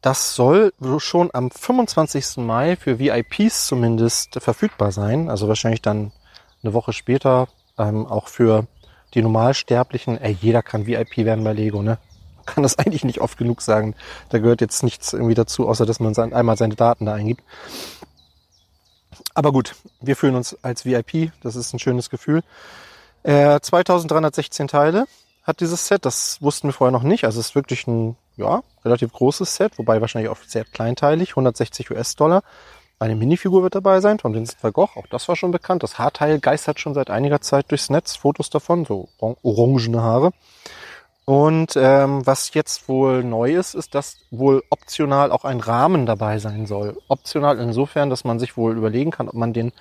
Das 0.00 0.34
soll 0.34 0.72
schon 0.98 1.30
am 1.32 1.50
25. 1.50 2.38
Mai 2.38 2.76
für 2.76 2.98
VIPs 2.98 3.68
zumindest 3.68 4.42
verfügbar 4.42 4.90
sein. 4.90 5.30
Also 5.30 5.46
wahrscheinlich 5.46 5.80
dann 5.80 6.10
eine 6.62 6.74
Woche 6.74 6.92
später 6.92 7.46
ähm, 7.78 8.06
auch 8.06 8.26
für 8.28 8.66
die 9.14 9.22
Normalsterblichen. 9.22 10.20
Ey, 10.20 10.36
jeder 10.40 10.62
kann 10.62 10.86
VIP 10.86 11.18
werden 11.18 11.44
bei 11.44 11.52
Lego, 11.52 11.82
ne? 11.82 11.98
Man 12.36 12.46
kann 12.46 12.62
das 12.64 12.78
eigentlich 12.78 13.04
nicht 13.04 13.20
oft 13.20 13.38
genug 13.38 13.62
sagen. 13.62 13.94
Da 14.30 14.38
gehört 14.38 14.60
jetzt 14.60 14.82
nichts 14.82 15.12
irgendwie 15.12 15.34
dazu, 15.34 15.68
außer 15.68 15.86
dass 15.86 16.00
man 16.00 16.16
einmal 16.32 16.56
seine 16.56 16.74
Daten 16.74 17.06
da 17.06 17.14
eingibt. 17.14 17.44
Aber 19.34 19.52
gut, 19.52 19.76
wir 20.00 20.16
fühlen 20.16 20.34
uns 20.34 20.56
als 20.62 20.84
VIP. 20.84 21.30
Das 21.42 21.56
ist 21.56 21.72
ein 21.72 21.78
schönes 21.78 22.10
Gefühl. 22.10 22.42
Äh, 23.22 23.60
2316 23.60 24.68
Teile 24.68 25.06
hat 25.42 25.60
dieses 25.60 25.86
Set. 25.86 26.04
Das 26.04 26.40
wussten 26.40 26.68
wir 26.68 26.72
vorher 26.72 26.92
noch 26.92 27.02
nicht. 27.02 27.24
Also 27.24 27.40
es 27.40 27.48
ist 27.48 27.54
wirklich 27.54 27.86
ein 27.86 28.16
ja, 28.36 28.62
relativ 28.84 29.12
großes 29.12 29.56
Set, 29.56 29.78
wobei 29.78 30.00
wahrscheinlich 30.00 30.30
auch 30.30 30.38
sehr 30.46 30.64
kleinteilig, 30.64 31.30
160 31.30 31.90
US-Dollar. 31.90 32.42
Eine 32.98 33.16
Minifigur 33.16 33.62
wird 33.64 33.74
dabei 33.74 34.00
sein 34.00 34.20
von 34.20 34.32
Vincent 34.32 34.62
van 34.62 34.72
Gogh, 34.72 34.96
auch 34.96 35.06
das 35.08 35.26
war 35.28 35.34
schon 35.34 35.50
bekannt. 35.50 35.82
Das 35.82 35.98
Haarteil 35.98 36.38
geistert 36.38 36.78
schon 36.78 36.94
seit 36.94 37.10
einiger 37.10 37.40
Zeit 37.40 37.70
durchs 37.70 37.90
Netz, 37.90 38.14
Fotos 38.14 38.48
davon, 38.48 38.84
so 38.84 39.08
orangene 39.18 40.00
Haare. 40.02 40.30
Und 41.24 41.74
ähm, 41.76 42.24
was 42.26 42.54
jetzt 42.54 42.88
wohl 42.88 43.22
neu 43.24 43.54
ist, 43.54 43.74
ist, 43.74 43.94
dass 43.94 44.18
wohl 44.30 44.62
optional 44.70 45.30
auch 45.30 45.44
ein 45.44 45.60
Rahmen 45.60 46.06
dabei 46.06 46.38
sein 46.38 46.66
soll. 46.66 46.96
Optional 47.08 47.58
insofern, 47.58 48.10
dass 48.10 48.24
man 48.24 48.38
sich 48.38 48.56
wohl 48.56 48.76
überlegen 48.76 49.10
kann, 49.10 49.28
ob 49.28 49.34
man 49.34 49.52
den 49.52 49.72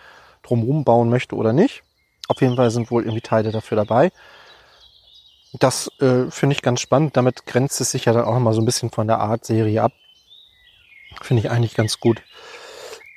drumherum 0.43 0.83
bauen 0.83 1.09
möchte 1.09 1.35
oder 1.35 1.53
nicht. 1.53 1.83
Auf 2.31 2.41
jeden 2.41 2.55
Fall 2.55 2.71
sind 2.71 2.91
wohl 2.91 3.03
irgendwie 3.03 3.21
Teile 3.21 3.51
dafür 3.51 3.75
dabei. 3.75 4.11
Das 5.59 5.91
äh, 5.99 6.31
finde 6.31 6.55
ich 6.55 6.61
ganz 6.61 6.79
spannend. 6.79 7.17
Damit 7.17 7.45
grenzt 7.45 7.81
es 7.81 7.91
sich 7.91 8.05
ja 8.05 8.13
dann 8.13 8.23
auch 8.23 8.33
nochmal 8.33 8.53
so 8.53 8.61
ein 8.61 8.65
bisschen 8.65 8.89
von 8.89 9.07
der 9.07 9.19
Art-Serie 9.19 9.83
ab. 9.83 9.91
Finde 11.21 11.41
ich 11.41 11.51
eigentlich 11.51 11.75
ganz 11.75 11.99
gut. 11.99 12.21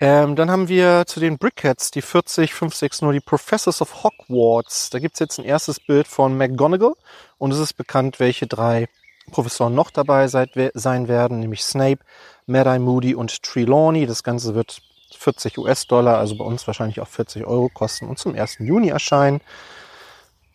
Ähm, 0.01 0.35
dann 0.35 0.51
haben 0.51 0.69
wir 0.69 1.05
zu 1.07 1.21
den 1.21 1.39
Brickheads 1.39 1.93
die 1.93 2.03
40560, 2.03 3.13
die 3.13 3.21
Professors 3.21 3.81
of 3.81 4.03
Hogwarts. 4.03 4.91
Da 4.91 4.99
gibt's 4.99 5.21
jetzt 5.21 5.39
ein 5.39 5.45
erstes 5.45 5.79
Bild 5.79 6.09
von 6.09 6.37
McGonagall 6.37 6.95
und 7.39 7.53
es 7.53 7.59
ist 7.61 7.75
bekannt, 7.75 8.19
welche 8.19 8.49
drei 8.49 8.89
Professoren 9.31 9.75
noch 9.75 9.91
dabei 9.91 10.27
sein 10.29 11.09
werden, 11.09 11.41
nämlich 11.41 11.63
Snape, 11.63 12.01
Mad-Eye 12.47 12.81
Moody 12.81 13.15
und 13.15 13.43
Trelawney. 13.43 14.07
Das 14.07 14.25
Ganze 14.25 14.55
wird 14.57 14.83
40 15.17 15.59
US-Dollar, 15.59 16.19
also 16.19 16.37
bei 16.37 16.45
uns 16.45 16.67
wahrscheinlich 16.67 17.01
auch 17.01 17.09
40 17.09 17.47
Euro 17.47 17.69
kosten 17.69 18.09
und 18.09 18.19
zum 18.19 18.35
1. 18.35 18.59
Juni 18.61 18.89
erscheinen. 18.89 19.41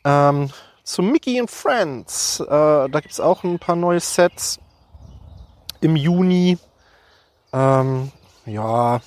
Ähm, 0.06 0.50
zu 0.84 1.02
Mickey 1.04 1.40
and 1.40 1.52
Friends. 1.52 2.40
Äh, 2.40 2.48
da 2.48 3.00
gibt 3.00 3.12
es 3.12 3.20
auch 3.20 3.44
ein 3.44 3.60
paar 3.60 3.76
neue 3.76 4.00
Sets 4.00 4.60
im 5.82 5.96
Juni. 5.96 6.58
Ähm, 7.54 8.12
ja, 8.46 9.02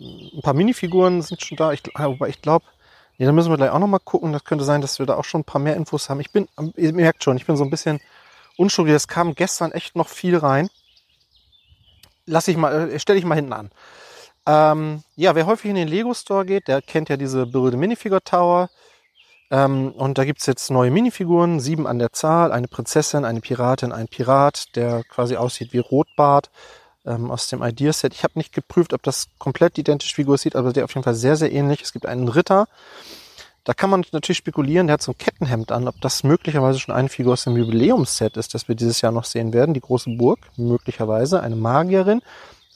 ein 0.00 0.42
paar 0.42 0.54
Minifiguren 0.54 1.22
sind 1.22 1.42
schon 1.42 1.56
da. 1.56 1.72
Ich, 1.72 1.82
aber 1.94 2.28
ich 2.28 2.40
glaube, 2.40 2.64
ja, 3.18 3.26
da 3.26 3.32
müssen 3.32 3.50
wir 3.50 3.56
gleich 3.56 3.70
auch 3.70 3.78
noch 3.78 3.88
mal 3.88 3.98
gucken. 3.98 4.32
Das 4.32 4.44
könnte 4.44 4.64
sein, 4.64 4.80
dass 4.80 4.98
wir 4.98 5.06
da 5.06 5.16
auch 5.16 5.24
schon 5.24 5.40
ein 5.40 5.44
paar 5.44 5.60
mehr 5.60 5.76
Infos 5.76 6.08
haben. 6.08 6.20
Ich 6.20 6.30
bin, 6.30 6.48
ihr 6.76 6.92
merkt 6.92 7.24
schon, 7.24 7.36
ich 7.36 7.46
bin 7.46 7.56
so 7.56 7.64
ein 7.64 7.70
bisschen 7.70 8.00
unschuldig. 8.56 8.94
Es 8.94 9.08
kam 9.08 9.34
gestern 9.34 9.72
echt 9.72 9.96
noch 9.96 10.08
viel 10.08 10.36
rein. 10.36 10.70
lass 12.26 12.48
ich 12.48 12.56
mal, 12.56 12.90
äh, 12.90 12.98
stelle 13.00 13.18
ich 13.18 13.24
mal 13.24 13.34
hinten 13.34 13.52
an. 13.52 13.70
Ähm, 14.48 15.02
ja, 15.14 15.34
wer 15.34 15.44
häufig 15.44 15.68
in 15.68 15.76
den 15.76 15.88
Lego 15.88 16.14
Store 16.14 16.46
geht, 16.46 16.68
der 16.68 16.80
kennt 16.80 17.10
ja 17.10 17.18
diese 17.18 17.44
berühmte 17.44 17.76
Minifigure 17.76 18.24
Tower. 18.24 18.70
Ähm, 19.50 19.92
und 19.92 20.16
da 20.16 20.24
gibt's 20.24 20.46
jetzt 20.46 20.70
neue 20.70 20.90
Minifiguren, 20.90 21.60
sieben 21.60 21.86
an 21.86 21.98
der 21.98 22.14
Zahl, 22.14 22.50
eine 22.50 22.66
Prinzessin, 22.66 23.26
eine 23.26 23.42
Piratin, 23.42 23.92
ein 23.92 24.08
Pirat, 24.08 24.74
der 24.74 25.04
quasi 25.04 25.36
aussieht 25.36 25.74
wie 25.74 25.78
Rotbart 25.78 26.50
ähm, 27.04 27.30
aus 27.30 27.48
dem 27.48 27.62
Ideaset. 27.62 28.14
Ich 28.14 28.24
habe 28.24 28.38
nicht 28.38 28.54
geprüft, 28.54 28.94
ob 28.94 29.02
das 29.02 29.28
komplett 29.38 29.76
identisch 29.76 30.14
Figur 30.14 30.38
sieht, 30.38 30.56
aber 30.56 30.72
der 30.72 30.84
auf 30.84 30.94
jeden 30.94 31.04
Fall 31.04 31.14
sehr, 31.14 31.36
sehr 31.36 31.52
ähnlich. 31.52 31.82
Es 31.82 31.92
gibt 31.92 32.06
einen 32.06 32.28
Ritter. 32.28 32.68
Da 33.64 33.74
kann 33.74 33.90
man 33.90 34.02
natürlich 34.12 34.38
spekulieren, 34.38 34.86
der 34.86 34.94
hat 34.94 35.02
so 35.02 35.12
ein 35.12 35.18
Kettenhemd 35.18 35.72
an, 35.72 35.88
ob 35.88 36.00
das 36.00 36.24
möglicherweise 36.24 36.78
schon 36.78 36.94
eine 36.94 37.10
Figur 37.10 37.34
aus 37.34 37.44
dem 37.44 37.54
Jubiläumsset 37.54 38.38
ist, 38.38 38.54
das 38.54 38.66
wir 38.66 38.74
dieses 38.74 39.02
Jahr 39.02 39.12
noch 39.12 39.24
sehen 39.24 39.52
werden. 39.52 39.74
Die 39.74 39.82
große 39.82 40.08
Burg, 40.16 40.38
möglicherweise. 40.56 41.42
Eine 41.42 41.56
Magierin, 41.56 42.22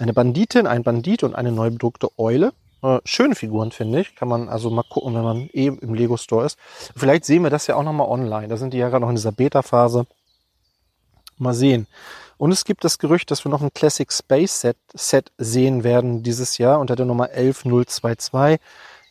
eine 0.02 0.12
Banditin, 0.12 0.66
ein 0.66 0.82
Bandit 0.82 1.22
und 1.22 1.34
eine 1.34 1.52
neu 1.52 1.70
bedruckte 1.70 2.08
Eule. 2.18 2.52
Äh, 2.82 2.98
schöne 3.04 3.34
Figuren, 3.34 3.70
finde 3.70 4.00
ich. 4.00 4.16
Kann 4.16 4.28
man 4.28 4.48
also 4.48 4.68
mal 4.70 4.82
gucken, 4.82 5.14
wenn 5.14 5.22
man 5.22 5.48
eh 5.52 5.68
im 5.68 5.94
Lego 5.94 6.16
Store 6.16 6.44
ist. 6.44 6.58
Vielleicht 6.96 7.24
sehen 7.24 7.42
wir 7.44 7.50
das 7.50 7.68
ja 7.68 7.76
auch 7.76 7.84
nochmal 7.84 8.08
online. 8.08 8.48
Da 8.48 8.56
sind 8.56 8.74
die 8.74 8.78
ja 8.78 8.88
gerade 8.88 9.02
noch 9.02 9.10
in 9.10 9.16
dieser 9.16 9.32
Beta-Phase. 9.32 10.06
Mal 11.38 11.54
sehen. 11.54 11.86
Und 12.36 12.50
es 12.50 12.64
gibt 12.64 12.84
das 12.84 12.98
Gerücht, 12.98 13.30
dass 13.30 13.44
wir 13.44 13.50
noch 13.50 13.62
ein 13.62 13.72
Classic 13.72 14.12
Space 14.12 14.60
Set, 14.60 14.76
Set 14.94 15.30
sehen 15.38 15.84
werden 15.84 16.24
dieses 16.24 16.58
Jahr 16.58 16.80
unter 16.80 16.96
der 16.96 17.06
Nummer 17.06 17.30
11022. 17.30 18.60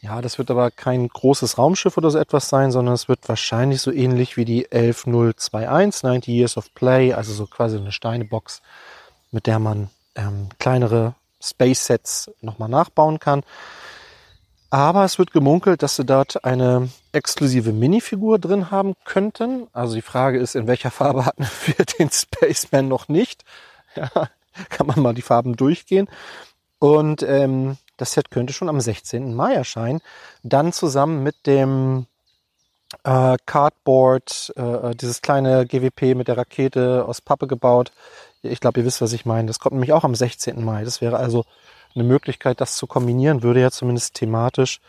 Ja, 0.02 0.22
das 0.22 0.38
wird 0.38 0.52
aber 0.52 0.72
kein 0.72 1.08
großes 1.08 1.58
Raumschiff 1.58 1.96
oder 1.96 2.10
so 2.10 2.18
etwas 2.18 2.50
sein, 2.50 2.72
sondern 2.72 2.96
es 2.96 3.08
wird 3.08 3.30
wahrscheinlich 3.30 3.82
so 3.82 3.92
ähnlich 3.92 4.36
wie 4.36 4.46
die 4.46 4.68
11021, 4.72 6.04
90 6.04 6.28
Years 6.28 6.58
of 6.58 6.74
Play, 6.74 7.14
also 7.14 7.32
so 7.34 7.46
quasi 7.46 7.78
eine 7.78 7.92
Steinebox, 7.92 8.62
mit 9.32 9.48
der 9.48 9.60
man 9.60 9.90
ähm, 10.16 10.50
kleinere 10.60 11.16
Space 11.42 11.86
Sets 11.86 12.32
nochmal 12.42 12.70
nachbauen 12.70 13.20
kann. 13.20 13.44
Aber 14.70 15.04
es 15.04 15.20
wird 15.20 15.32
gemunkelt, 15.32 15.84
dass 15.84 15.98
sie 15.98 16.06
dort 16.06 16.46
eine 16.46 16.90
exklusive 17.12 17.74
Minifigur 17.74 18.40
drin 18.40 18.72
haben 18.72 18.94
könnten. 19.04 19.68
Also 19.74 19.96
die 19.96 20.02
Frage 20.02 20.40
ist, 20.40 20.56
in 20.56 20.66
welcher 20.66 20.92
Farbe 20.92 21.26
hatten 21.26 21.46
wir 21.66 21.86
den 21.86 22.10
Spaceman 22.10 22.88
noch 22.88 23.08
nicht? 23.08 23.44
Ja, 23.94 24.10
kann 24.70 24.88
man 24.88 25.02
mal 25.02 25.14
die 25.14 25.22
Farben 25.22 25.58
durchgehen. 25.58 26.08
Und 26.80 27.24
ähm, 27.24 27.78
das 27.98 28.14
Set 28.14 28.32
könnte 28.32 28.54
schon 28.54 28.70
am 28.70 28.80
16. 28.80 29.36
Mai 29.36 29.54
erscheinen. 29.54 30.00
Dann 30.44 30.72
zusammen 30.72 31.24
mit 31.24 31.46
dem 31.46 32.06
äh, 33.04 33.38
Cardboard, 33.46 34.54
äh, 34.56 34.96
dieses 34.96 35.22
kleine 35.22 35.66
GWP 35.66 36.16
mit 36.16 36.30
der 36.30 36.38
Rakete 36.38 37.06
aus 37.06 37.22
Pappe 37.22 37.48
gebaut. 37.48 37.92
Ich 38.44 38.60
glaube, 38.60 38.80
ihr 38.80 38.86
wisst, 38.86 39.02
was 39.02 39.14
ich 39.14 39.26
meine. 39.26 39.48
Das 39.48 39.60
kommt 39.60 39.74
nämlich 39.74 39.94
auch 39.94 40.04
am 40.04 40.16
16. 40.16 40.64
Mai. 40.64 40.84
Das 40.84 41.02
wäre 41.02 41.18
also 41.18 41.46
eine 41.94 42.04
Möglichkeit, 42.04 42.62
das 42.62 42.76
zu 42.76 42.88
kombinieren, 42.88 43.44
würde 43.44 43.62
ja 43.62 43.72
zumindest 43.72 44.16
thematisch 44.16 44.80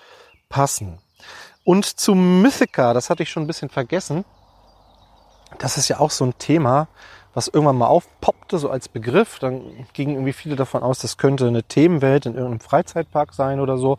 passen. 0.49 0.99
Und 1.65 1.85
zu 1.85 2.15
Mythica, 2.15 2.95
das 2.95 3.11
hatte 3.11 3.23
ich 3.23 3.31
schon 3.31 3.45
ein 3.45 3.49
bisschen 3.49 3.69
vergessen. 3.69 4.25
Das 5.59 5.77
ist 5.77 5.89
ja 5.89 6.01
auch 6.01 6.11
so 6.11 6.25
ein 6.25 6.39
Thema, 6.39 6.89
was 7.35 7.49
irgendwann 7.49 7.77
mal 7.77 7.87
aufpoppte, 7.87 8.59
so 8.59 8.71
als 8.71 8.89
Begriff. 8.89 9.39
Dann 9.39 9.87
gingen 9.93 10.15
irgendwie 10.15 10.33
viele 10.33 10.57
davon 10.57 10.83
aus, 10.83 10.99
das 10.99 11.19
könnte 11.19 11.47
eine 11.47 11.63
Themenwelt 11.63 12.27
in 12.27 12.35
irgendeinem 12.35 12.61
Freizeitpark 12.61 13.35
sein 13.35 13.61
oder 13.61 13.79
so. 13.79 13.99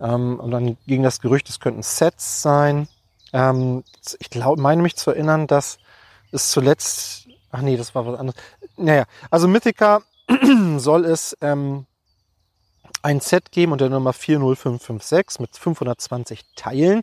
Ähm, 0.00 0.38
und 0.40 0.50
dann 0.50 0.76
ging 0.86 1.02
das 1.02 1.20
Gerücht, 1.20 1.48
es 1.48 1.60
könnten 1.60 1.82
Sets 1.82 2.42
sein. 2.42 2.88
Ähm, 3.32 3.84
ich 4.18 4.30
glaube, 4.30 4.60
meine 4.60 4.82
mich 4.82 4.96
zu 4.96 5.10
erinnern, 5.10 5.46
dass 5.46 5.78
es 6.32 6.50
zuletzt, 6.50 7.28
ach 7.50 7.62
nee, 7.62 7.76
das 7.76 7.94
war 7.94 8.06
was 8.06 8.18
anderes. 8.18 8.40
Naja, 8.76 9.04
also 9.30 9.48
Mythica 9.48 10.02
soll 10.76 11.04
es 11.04 11.36
ähm, 11.40 11.86
ein 13.02 13.20
Set 13.20 13.50
geben 13.52 13.72
unter 13.72 13.88
der 13.88 13.98
Nummer 13.98 14.12
40556 14.12 15.40
mit 15.40 15.56
520 15.56 16.44
Teilen. 16.56 17.02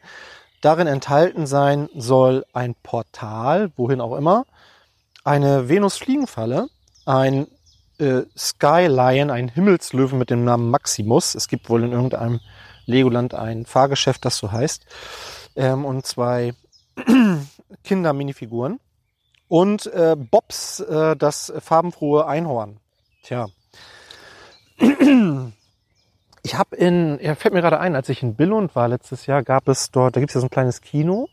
Darin 0.62 0.88
enthalten 0.88 1.46
sein 1.48 1.90
soll 1.96 2.46
ein 2.54 2.76
Portal, 2.82 3.72
wohin 3.76 4.02
auch 4.02 4.16
immer, 4.16 4.46
eine 5.24 5.70
Venus-Fliegenfalle, 5.70 6.68
ein 7.06 7.48
äh, 8.00 8.24
Skylion, 8.36 9.30
ein 9.30 9.50
Himmelslöwen 9.50 10.18
mit 10.18 10.30
dem 10.30 10.44
Namen 10.44 10.70
Maximus. 10.70 11.36
Es 11.36 11.48
gibt 11.48 11.70
wohl 11.70 11.84
in 11.84 11.92
irgendeinem 11.92 12.40
Legoland 12.86 13.34
ein 13.34 13.66
Fahrgeschäft, 13.66 14.26
das 14.26 14.38
so 14.38 14.52
heißt. 14.52 14.86
Ähm, 15.56 15.86
und 15.86 16.06
zwei 16.06 16.54
Kinder-Minifiguren. 17.84 18.80
Und 19.48 19.88
äh, 19.88 20.16
Bobs, 20.18 20.80
äh, 20.82 21.16
das 21.16 21.54
farbenfrohe 21.60 22.26
Einhorn. 22.26 22.80
Tja. 23.24 23.48
Ich 26.44 26.56
habe 26.56 26.76
in, 26.76 27.20
ja, 27.22 27.36
fällt 27.36 27.54
mir 27.54 27.62
gerade 27.62 27.80
ein, 27.80 27.96
als 27.96 28.10
ich 28.10 28.24
in 28.24 28.36
Billund 28.36 28.76
war 28.76 28.88
letztes 28.88 29.26
Jahr, 29.26 29.44
gab 29.44 29.68
es 29.68 29.92
dort, 29.92 30.16
da 30.16 30.20
gibt 30.20 30.30
es 30.30 30.36
ja 30.36 30.42
so 30.42 30.48
ein 30.48 30.52
kleines 30.52 30.82
Kino 30.82 31.28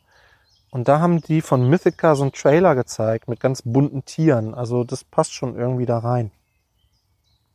und 0.71 0.89
da 0.89 0.99
haben 0.99 1.21
die 1.21 1.41
von 1.41 1.69
Mythica 1.69 2.17
so 2.17 2.23
einen 2.23 2.33
Trailer 2.33 2.75
gezeigt 2.75 3.29
mit 3.29 3.39
ganz 3.39 3.63
bunten 3.63 4.05
Tieren. 4.05 4.55
Also 4.55 4.83
das 4.83 5.05
passt 5.05 5.33
schon 5.33 5.57
irgendwie 5.57 5.87
da 5.87 5.99
rein. 5.99 6.33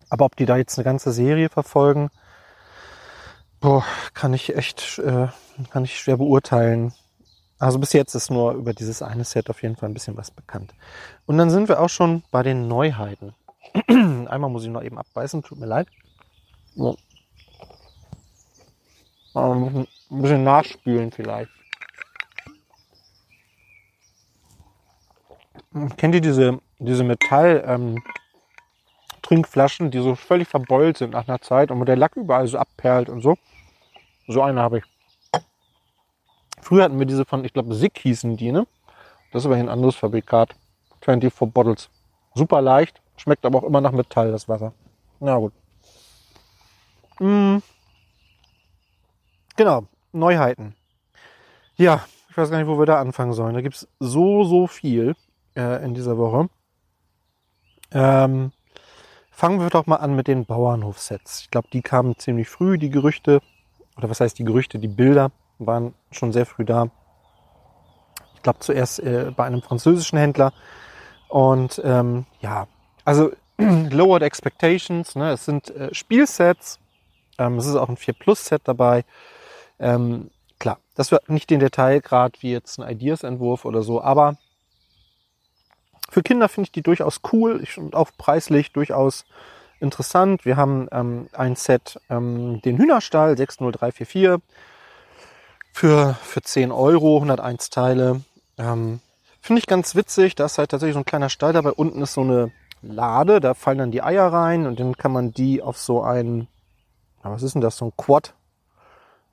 Aber 0.10 0.24
ob 0.24 0.38
die 0.38 0.46
da 0.46 0.56
jetzt 0.56 0.78
eine 0.78 0.86
ganze 0.86 1.12
Serie 1.12 1.50
verfolgen, 1.50 2.12
boah, 3.60 3.84
kann 4.14 4.34
ich 4.34 4.56
echt, 4.56 5.00
äh, 5.00 5.28
kann 5.70 5.84
ich 5.84 6.00
schwer 6.00 6.16
beurteilen. 6.16 6.94
Also 7.60 7.78
bis 7.78 7.92
jetzt 7.92 8.16
ist 8.16 8.32
nur 8.32 8.54
über 8.54 8.74
dieses 8.74 9.02
eine 9.02 9.26
Set 9.26 9.50
auf 9.50 9.62
jeden 9.62 9.76
Fall 9.76 9.90
ein 9.90 9.94
bisschen 9.94 10.16
was 10.16 10.32
bekannt. 10.32 10.74
Und 11.26 11.38
dann 11.38 11.50
sind 11.50 11.68
wir 11.68 11.82
auch 11.82 11.90
schon 11.90 12.24
bei 12.32 12.42
den 12.42 12.70
Neuheiten. 12.70 13.36
Einmal 13.88 14.50
muss 14.50 14.64
ich 14.64 14.70
noch 14.70 14.82
eben 14.82 14.98
abbeißen, 14.98 15.44
tut 15.44 15.60
mir 15.60 15.66
leid. 15.66 15.88
So. 16.76 16.98
Ein 19.34 19.88
bisschen 20.10 20.44
nachspülen 20.44 21.12
vielleicht. 21.12 21.52
Kennt 25.98 26.16
ihr 26.16 26.22
diese, 26.22 26.60
diese 26.80 27.04
Metall, 27.04 27.64
ähm, 27.68 28.02
die 29.30 30.00
so 30.00 30.16
völlig 30.16 30.48
verbeult 30.48 30.98
sind 30.98 31.12
nach 31.12 31.28
einer 31.28 31.40
Zeit 31.42 31.70
und 31.70 31.80
wo 31.80 31.84
der 31.84 31.96
Lack 31.96 32.16
überall 32.16 32.48
so 32.48 32.58
abperlt 32.58 33.10
und 33.10 33.22
so? 33.22 33.38
So 34.28 34.42
eine 34.42 34.62
habe 34.62 34.80
ich. 34.80 34.84
Früher 36.62 36.84
hatten 36.84 37.00
wir 37.00 37.06
diese 37.06 37.26
von, 37.26 37.46
ich 37.46 37.54
glaube, 37.54 37.74
Sick 37.74 37.98
hießen 38.00 38.38
die, 38.38 38.52
ne? 38.52 38.68
Das 39.32 39.44
ist 39.44 39.46
aber 39.46 39.56
ein 39.56 39.70
anderes 39.70 39.96
Fabrikat. 39.96 40.56
24 41.02 41.54
Bottles. 41.54 41.90
Super 42.36 42.62
leicht, 42.62 43.02
schmeckt 43.18 43.46
aber 43.46 43.60
auch 43.60 43.64
immer 43.64 43.82
nach 43.82 43.92
Metall, 43.92 44.32
das 44.32 44.50
Wasser. 44.50 44.74
Na 45.20 45.38
gut. 45.38 45.54
Mmh. 47.20 47.62
Genau, 49.56 49.84
Neuheiten. 50.14 50.76
Ja, 51.76 52.06
ich 52.30 52.38
weiß 52.38 52.50
gar 52.50 52.58
nicht, 52.58 52.68
wo 52.68 52.80
wir 52.80 52.86
da 52.86 53.00
anfangen 53.00 53.34
sollen. 53.34 53.54
Da 53.54 53.62
gibt's 53.62 53.88
so, 54.00 54.44
so 54.44 54.68
viel 54.68 55.16
äh, 55.56 55.84
in 55.84 55.94
dieser 55.94 56.18
Woche. 56.18 56.50
Ähm, 57.92 58.52
fangen 59.32 59.60
wir 59.60 59.70
doch 59.70 59.88
mal 59.88 59.98
an 59.98 60.16
mit 60.16 60.28
den 60.28 60.46
Bauernhofsets. 60.46 61.42
Ich 61.42 61.52
glaube, 61.52 61.68
die 61.74 61.82
kamen 61.82 62.18
ziemlich 62.18 62.50
früh, 62.50 62.78
die 62.78 62.90
Gerüchte. 62.90 63.42
Oder 63.98 64.10
was 64.10 64.22
heißt 64.22 64.40
die 64.40 64.46
Gerüchte? 64.46 64.80
Die 64.80 64.88
Bilder 64.88 65.32
waren 65.60 65.94
schon 66.12 66.32
sehr 66.32 66.46
früh 66.46 66.66
da. 66.66 66.90
Ich 68.36 68.42
glaube 68.44 68.60
zuerst 68.60 69.00
äh, 69.00 69.32
bei 69.36 69.46
einem 69.46 69.62
französischen 69.62 70.18
Händler. 70.18 70.54
Und 71.28 71.82
ähm, 71.84 72.26
ja, 72.42 72.68
also 73.06 73.32
Lowered 73.58 74.24
Expectations. 74.24 75.16
Ne? 75.16 75.32
Es 75.32 75.46
sind 75.46 75.70
äh, 75.72 75.94
Spielsets. 75.94 76.80
Ähm, 77.38 77.58
es 77.58 77.66
ist 77.66 77.76
auch 77.76 77.90
ein 77.90 77.98
4 77.98 78.14
Plus 78.14 78.46
Set 78.46 78.62
dabei. 78.66 79.04
Ähm, 79.80 80.32
klar, 80.60 80.80
das 80.96 81.12
wird 81.12 81.30
nicht 81.30 81.50
den 81.50 81.60
Detailgrad 81.60 82.42
wie 82.42 82.52
jetzt 82.52 82.80
ein 82.80 82.90
Ideas-Entwurf 82.90 83.66
oder 83.66 83.82
so, 83.82 84.02
aber 84.02 84.38
für 86.10 86.24
Kinder 86.24 86.50
finde 86.50 86.68
ich 86.68 86.72
die 86.72 86.82
durchaus 86.82 87.22
cool 87.32 87.64
und 87.78 87.96
auch 87.96 88.10
preislich 88.18 88.72
durchaus 88.72 89.26
interessant. 89.80 90.44
Wir 90.46 90.58
haben 90.58 90.88
ähm, 90.92 91.30
ein 91.34 91.56
Set, 91.56 92.00
ähm, 92.10 92.62
den 92.62 92.78
Hühnerstall 92.78 93.36
60344 93.36 94.42
für, 95.72 96.16
für 96.22 96.42
10 96.42 96.72
Euro, 96.72 97.18
101 97.18 97.70
Teile. 97.70 98.22
Ähm, 98.58 99.00
finde 99.42 99.60
ich 99.60 99.68
ganz 99.68 99.96
witzig. 99.96 100.36
Da 100.36 100.46
ist 100.46 100.58
halt 100.58 100.72
tatsächlich 100.72 100.94
so 100.94 101.00
ein 101.00 101.06
kleiner 101.06 101.30
Stall 101.30 101.54
dabei. 101.54 101.72
Unten 101.72 102.02
ist 102.02 102.14
so 102.14 102.22
eine 102.22 102.52
Lade, 102.82 103.40
da 103.40 103.54
fallen 103.54 103.78
dann 103.78 103.92
die 103.92 104.02
Eier 104.02 104.32
rein 104.32 104.66
und 104.66 104.80
dann 104.80 104.96
kann 104.96 105.12
man 105.12 105.34
die 105.34 105.62
auf 105.62 105.78
so 105.78 106.02
einen, 106.02 106.48
was 107.24 107.44
ist 107.44 107.54
denn 107.54 107.62
das, 107.62 107.78
so 107.78 107.86
ein 107.86 107.94
Quad 107.98 108.34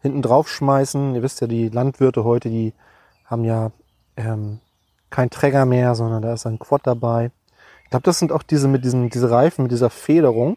hinten 0.03 0.23
drauf 0.23 0.49
schmeißen. 0.49 1.15
Ihr 1.15 1.23
wisst 1.23 1.41
ja, 1.41 1.47
die 1.47 1.69
Landwirte 1.69 2.25
heute, 2.25 2.51
die 2.51 2.73
haben 3.25 3.45
ja 3.45 3.71
ähm, 4.17 4.61
kein 5.11 5.31
Träger 5.31 5.65
mehr, 5.65 5.95
sondern 5.95 6.23
da 6.23 6.33
ist 6.33 6.47
ein 6.47 6.59
Quad 6.59 6.83
dabei. 6.85 7.31
Ich 7.85 7.91
glaube, 7.91 8.03
das 8.03 8.19
sind 8.19 8.33
auch 8.33 8.43
diese 8.43 8.67
mit 8.67 8.85
diesen 8.85 9.11
diese 9.11 9.31
Reifen 9.31 9.63
mit 9.63 9.73
dieser 9.73 9.91
Federung, 9.91 10.57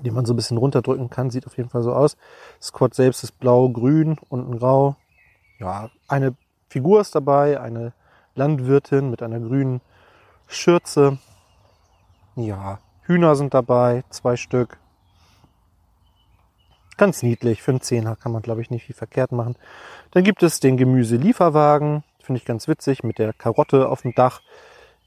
die 0.00 0.10
man 0.10 0.26
so 0.26 0.32
ein 0.32 0.36
bisschen 0.36 0.56
runterdrücken 0.56 1.10
kann. 1.10 1.30
Sieht 1.30 1.46
auf 1.46 1.56
jeden 1.56 1.68
Fall 1.68 1.82
so 1.82 1.92
aus. 1.92 2.16
Das 2.58 2.72
Quad 2.72 2.94
selbst 2.94 3.22
ist 3.24 3.38
blau, 3.38 3.68
grün, 3.68 4.18
unten 4.28 4.58
grau. 4.58 4.96
Ja, 5.58 5.90
eine 6.08 6.34
Figur 6.68 7.00
ist 7.00 7.14
dabei, 7.14 7.60
eine 7.60 7.92
Landwirtin 8.34 9.10
mit 9.10 9.22
einer 9.22 9.40
grünen 9.40 9.80
Schürze. 10.46 11.18
Ja, 12.36 12.78
Hühner 13.02 13.34
sind 13.36 13.54
dabei, 13.54 14.04
zwei 14.10 14.36
Stück. 14.36 14.78
Ganz 16.96 17.22
niedlich, 17.22 17.62
für 17.62 17.72
einen 17.72 17.80
Zehner 17.80 18.14
kann 18.14 18.30
man, 18.30 18.42
glaube 18.42 18.60
ich, 18.60 18.70
nicht 18.70 18.84
viel 18.84 18.94
verkehrt 18.94 19.32
machen. 19.32 19.56
Dann 20.10 20.22
gibt 20.22 20.42
es 20.42 20.60
den 20.60 20.76
Gemüselieferwagen, 20.76 22.04
finde 22.22 22.38
ich 22.38 22.44
ganz 22.44 22.68
witzig, 22.68 23.02
mit 23.02 23.18
der 23.18 23.32
Karotte 23.32 23.88
auf 23.88 24.02
dem 24.02 24.14
Dach. 24.14 24.42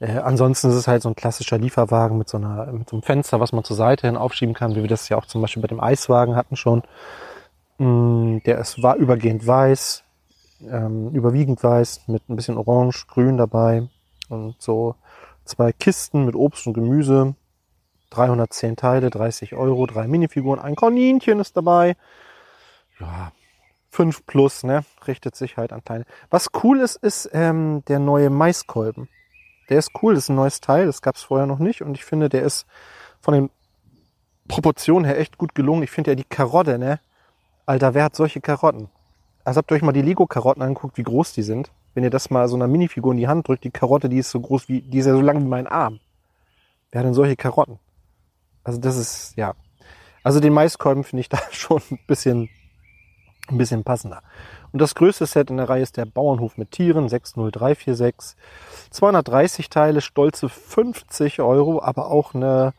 Äh, 0.00 0.18
ansonsten 0.18 0.68
ist 0.68 0.74
es 0.76 0.88
halt 0.88 1.02
so 1.02 1.08
ein 1.08 1.14
klassischer 1.14 1.58
Lieferwagen 1.58 2.18
mit 2.18 2.28
so, 2.28 2.36
einer, 2.36 2.66
mit 2.72 2.88
so 2.88 2.96
einem 2.96 3.02
Fenster, 3.02 3.40
was 3.40 3.52
man 3.52 3.64
zur 3.64 3.76
Seite 3.76 4.06
hin 4.06 4.16
aufschieben 4.16 4.54
kann, 4.54 4.74
wie 4.74 4.82
wir 4.82 4.88
das 4.88 5.08
ja 5.08 5.16
auch 5.16 5.26
zum 5.26 5.40
Beispiel 5.40 5.62
bei 5.62 5.68
dem 5.68 5.80
Eiswagen 5.80 6.36
hatten 6.36 6.56
schon. 6.56 6.82
Mm, 7.78 8.38
der 8.44 8.58
ist, 8.58 8.82
war 8.82 8.96
übergehend 8.96 9.46
weiß, 9.46 10.04
ähm, 10.70 11.10
überwiegend 11.10 11.62
weiß, 11.62 12.08
mit 12.08 12.28
ein 12.28 12.36
bisschen 12.36 12.56
orange, 12.56 13.06
grün 13.06 13.36
dabei 13.36 13.88
und 14.28 14.56
so 14.60 14.96
zwei 15.44 15.72
Kisten 15.72 16.24
mit 16.24 16.34
Obst 16.34 16.66
und 16.66 16.74
Gemüse, 16.74 17.34
310 18.10 18.76
Teile, 18.76 19.10
30 19.10 19.54
Euro, 19.54 19.86
drei 19.86 20.06
Minifiguren, 20.06 20.60
ein 20.60 20.76
Kaninchen 20.76 21.40
ist 21.40 21.56
dabei. 21.56 21.96
Ja, 23.00 23.32
5 23.90 24.26
plus, 24.26 24.64
ne? 24.64 24.84
Richtet 25.06 25.36
sich 25.36 25.56
halt 25.56 25.72
an 25.72 25.84
kleine. 25.84 26.04
Was 26.30 26.48
cool 26.62 26.80
ist, 26.80 26.96
ist 26.96 27.30
ähm, 27.32 27.84
der 27.86 27.98
neue 27.98 28.30
Maiskolben. 28.30 29.08
Der 29.68 29.78
ist 29.78 29.92
cool, 30.02 30.14
das 30.14 30.24
ist 30.24 30.28
ein 30.30 30.36
neues 30.36 30.60
Teil, 30.60 30.86
das 30.86 31.02
gab 31.02 31.16
es 31.16 31.22
vorher 31.22 31.46
noch 31.46 31.58
nicht 31.58 31.82
und 31.82 31.94
ich 31.94 32.04
finde, 32.04 32.28
der 32.28 32.42
ist 32.42 32.66
von 33.20 33.34
den 33.34 33.50
Proportionen 34.48 35.04
her 35.04 35.18
echt 35.18 35.38
gut 35.38 35.54
gelungen. 35.54 35.82
Ich 35.82 35.90
finde 35.90 36.10
ja 36.10 36.14
die 36.14 36.24
Karotte, 36.24 36.78
ne? 36.78 37.00
Alter, 37.66 37.94
wer 37.94 38.04
hat 38.04 38.16
solche 38.16 38.40
Karotten? 38.40 38.88
Also 39.44 39.58
habt 39.58 39.70
ihr 39.70 39.76
euch 39.76 39.82
mal 39.82 39.92
die 39.92 40.02
Lego-Karotten 40.02 40.62
angeguckt, 40.62 40.98
wie 40.98 41.02
groß 41.02 41.32
die 41.32 41.42
sind? 41.42 41.70
Wenn 41.94 42.04
ihr 42.04 42.10
das 42.10 42.30
mal 42.30 42.48
so 42.48 42.56
einer 42.56 42.66
Minifigur 42.66 43.12
in 43.12 43.18
die 43.18 43.28
Hand 43.28 43.48
drückt, 43.48 43.64
die 43.64 43.70
Karotte, 43.70 44.08
die 44.08 44.18
ist 44.18 44.30
so 44.30 44.40
groß 44.40 44.68
wie, 44.68 44.82
die 44.82 44.98
ist 44.98 45.06
ja 45.06 45.14
so 45.14 45.20
lang 45.20 45.40
wie 45.40 45.48
mein 45.48 45.66
Arm. 45.66 46.00
Wer 46.90 47.00
hat 47.00 47.06
denn 47.06 47.14
solche 47.14 47.36
Karotten? 47.36 47.78
Also 48.64 48.80
das 48.80 48.96
ist, 48.96 49.34
ja. 49.36 49.54
Also 50.22 50.40
den 50.40 50.52
Maiskolben 50.52 51.04
finde 51.04 51.20
ich 51.20 51.28
da 51.30 51.38
schon 51.50 51.80
ein 51.90 51.98
bisschen, 52.06 52.48
ein 53.48 53.58
bisschen 53.58 53.84
passender. 53.84 54.22
Und 54.72 54.80
das 54.80 54.94
größte 54.94 55.26
Set 55.26 55.50
in 55.50 55.58
der 55.58 55.68
Reihe 55.68 55.82
ist 55.82 55.96
der 55.96 56.06
Bauernhof 56.06 56.56
mit 56.56 56.70
Tieren, 56.70 57.08
60346. 57.08 58.36
230 58.90 59.68
Teile, 59.68 60.00
stolze 60.00 60.48
50 60.48 61.40
Euro, 61.40 61.82
aber 61.82 62.10
auch 62.10 62.34
eine, 62.34 62.72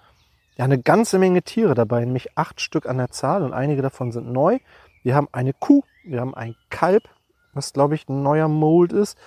ja, 0.58 0.65
eine 0.65 0.80
ganze 0.80 1.19
Menge 1.19 1.43
Tiere 1.43 1.75
dabei, 1.75 2.04
nämlich 2.04 2.38
acht 2.38 2.62
Stück 2.62 2.88
an 2.88 2.97
der 2.97 3.12
Zahl 3.12 3.43
und 3.43 3.54
einige 3.54 3.82
davon 3.82 4.12
sind 4.12 4.32
neu. 4.32 4.60
Wir 5.04 5.15
haben 5.15 5.28
eine 5.32 5.54
Kuh, 5.54 5.84
wir 6.04 6.21
haben 6.21 6.34
ein 6.34 6.56
Kalb, 6.69 7.04
was 7.54 7.73
glaube 7.73 7.95
ich 7.95 8.10
ein 8.10 8.23
neuer 8.23 8.47
Mold 8.47 8.91
ist. 8.91 9.17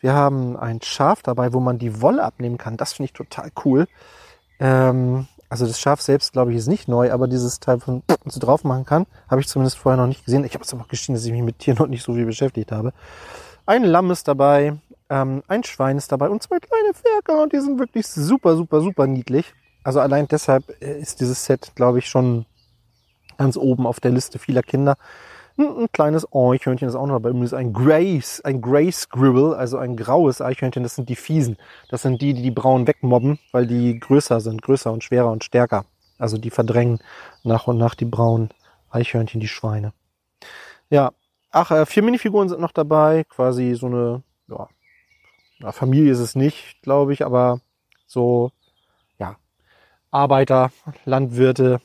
Wir 0.00 0.14
haben 0.14 0.56
ein 0.56 0.80
Schaf 0.82 1.22
dabei, 1.22 1.52
wo 1.52 1.60
man 1.60 1.78
die 1.78 2.00
Wolle 2.00 2.24
abnehmen 2.24 2.58
kann. 2.58 2.76
Das 2.76 2.94
finde 2.94 3.06
ich 3.06 3.12
total 3.12 3.50
cool. 3.64 3.86
Ähm, 4.58 5.28
also 5.50 5.66
das 5.66 5.80
Schaf 5.80 6.00
selbst, 6.00 6.32
glaube 6.32 6.52
ich, 6.52 6.58
ist 6.58 6.68
nicht 6.68 6.86
neu, 6.88 7.12
aber 7.12 7.26
dieses 7.26 7.58
Teil 7.58 7.80
von 7.80 8.02
so 8.24 8.38
drauf 8.38 8.62
machen 8.62 8.86
kann, 8.86 9.06
habe 9.28 9.40
ich 9.40 9.48
zumindest 9.48 9.78
vorher 9.78 10.00
noch 10.00 10.06
nicht 10.06 10.24
gesehen. 10.24 10.44
Ich 10.44 10.54
habe 10.54 10.64
es 10.64 10.72
aber 10.72 10.84
gestehen, 10.88 11.14
dass 11.14 11.24
ich 11.24 11.32
mich 11.32 11.42
mit 11.42 11.58
Tieren 11.58 11.76
noch 11.78 11.88
nicht 11.88 12.04
so 12.04 12.14
viel 12.14 12.24
beschäftigt 12.24 12.70
habe. 12.70 12.92
Ein 13.66 13.82
Lamm 13.84 14.12
ist 14.12 14.28
dabei, 14.28 14.78
ähm, 15.10 15.42
ein 15.48 15.64
Schwein 15.64 15.98
ist 15.98 16.12
dabei 16.12 16.30
und 16.30 16.42
zwei 16.42 16.58
kleine 16.60 16.94
Ferkel 16.94 17.36
und 17.36 17.52
die 17.52 17.58
sind 17.58 17.80
wirklich 17.80 18.06
super, 18.06 18.56
super, 18.56 18.80
super 18.80 19.08
niedlich. 19.08 19.52
Also 19.82 19.98
allein 19.98 20.28
deshalb 20.28 20.64
äh, 20.80 21.00
ist 21.00 21.20
dieses 21.20 21.44
Set, 21.44 21.72
glaube 21.74 21.98
ich, 21.98 22.08
schon 22.08 22.46
ganz 23.36 23.56
oben 23.56 23.86
auf 23.86 23.98
der 23.98 24.12
Liste 24.12 24.38
vieler 24.38 24.62
Kinder. 24.62 24.96
Ein, 25.60 25.76
ein 25.76 25.92
kleines 25.92 26.26
Eichhörnchen 26.32 26.88
ist 26.88 26.94
auch 26.94 27.06
noch 27.06 27.16
dabei. 27.16 27.30
Übrigens 27.30 27.52
ein 27.52 27.72
Grace, 27.72 28.40
ein 28.40 28.62
Grey 28.62 28.90
Scribble, 28.90 29.54
also 29.56 29.76
ein 29.76 29.94
graues 29.96 30.40
Eichhörnchen. 30.40 30.82
Das 30.82 30.94
sind 30.94 31.08
die 31.08 31.16
Fiesen. 31.16 31.58
Das 31.90 32.02
sind 32.02 32.22
die, 32.22 32.32
die 32.32 32.42
die 32.42 32.50
Brauen 32.50 32.86
wegmobben, 32.86 33.38
weil 33.52 33.66
die 33.66 34.00
größer 34.00 34.40
sind, 34.40 34.62
größer 34.62 34.90
und 34.90 35.04
schwerer 35.04 35.30
und 35.30 35.44
stärker. 35.44 35.84
Also 36.18 36.38
die 36.38 36.50
verdrängen 36.50 37.00
nach 37.42 37.66
und 37.66 37.76
nach 37.76 37.94
die 37.94 38.06
braunen 38.06 38.50
Eichhörnchen, 38.90 39.40
die 39.40 39.48
Schweine. 39.48 39.92
Ja, 40.88 41.12
ach, 41.50 41.70
äh, 41.70 41.84
vier 41.84 42.02
Minifiguren 42.02 42.48
sind 42.48 42.60
noch 42.60 42.72
dabei. 42.72 43.24
Quasi 43.24 43.74
so 43.74 43.86
eine, 43.86 44.22
ja, 44.48 44.68
na, 45.58 45.72
Familie 45.72 46.12
ist 46.12 46.20
es 46.20 46.34
nicht, 46.34 46.80
glaube 46.82 47.12
ich, 47.12 47.24
aber 47.24 47.60
so, 48.06 48.50
ja, 49.18 49.36
Arbeiter, 50.10 50.72
Landwirte, 51.04 51.80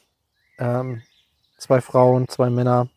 ähm, 0.60 1.02
zwei 1.58 1.82
Frauen, 1.82 2.28
zwei 2.30 2.50
Männer, 2.50 2.88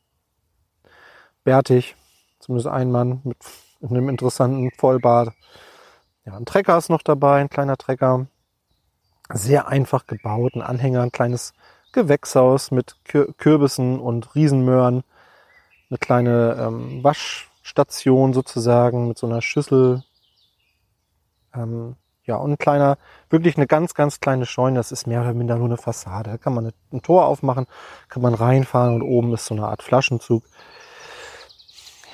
bärtig, 1.49 1.97
zumindest 2.41 2.69
ein 2.69 2.91
Mann 2.91 3.23
mit 3.25 3.39
einem 3.81 4.11
interessanten 4.11 4.71
Vollbart. 4.77 5.33
Ja, 6.27 6.35
ein 6.35 6.45
Trecker 6.45 6.77
ist 6.77 6.91
noch 6.91 7.01
dabei, 7.01 7.41
ein 7.41 7.49
kleiner 7.49 7.79
Trecker. 7.79 8.27
Sehr 9.33 9.67
einfach 9.67 10.07
gebaut, 10.07 10.55
ein 10.55 10.61
Anhänger, 10.61 11.01
ein 11.01 11.11
kleines 11.11 11.55
Gewächshaus 11.93 12.71
mit 12.71 12.97
Kürbissen 13.39 13.99
und 13.99 14.35
Riesenmöhren. 14.35 15.05
Eine 15.89 15.99
kleine 15.99 16.57
ähm, 16.61 17.03
Waschstation 17.03 18.35
sozusagen 18.35 19.09
mit 19.09 19.17
so 19.17 19.27
einer 19.27 19.41
Schüssel. 19.41 20.03
Ähm, 21.55 21.97
ja, 22.25 22.37
und 22.37 22.53
ein 22.53 22.59
kleiner, 22.59 22.99
wirklich 23.31 23.57
eine 23.57 23.67
ganz, 23.67 23.95
ganz 23.95 24.21
kleine 24.21 24.45
Scheune. 24.45 24.77
Das 24.77 24.93
ist 24.93 25.07
mehr 25.07 25.23
oder 25.23 25.33
minder 25.33 25.57
nur 25.57 25.69
eine 25.69 25.79
Fassade. 25.79 26.33
Da 26.33 26.37
kann 26.37 26.53
man 26.53 26.73
ein 26.93 27.01
Tor 27.01 27.25
aufmachen, 27.25 27.67
kann 28.11 28.21
man 28.21 28.35
reinfahren 28.35 28.97
und 28.97 29.01
oben 29.01 29.33
ist 29.33 29.47
so 29.47 29.55
eine 29.55 29.67
Art 29.67 29.83
Flaschenzug 29.83 30.43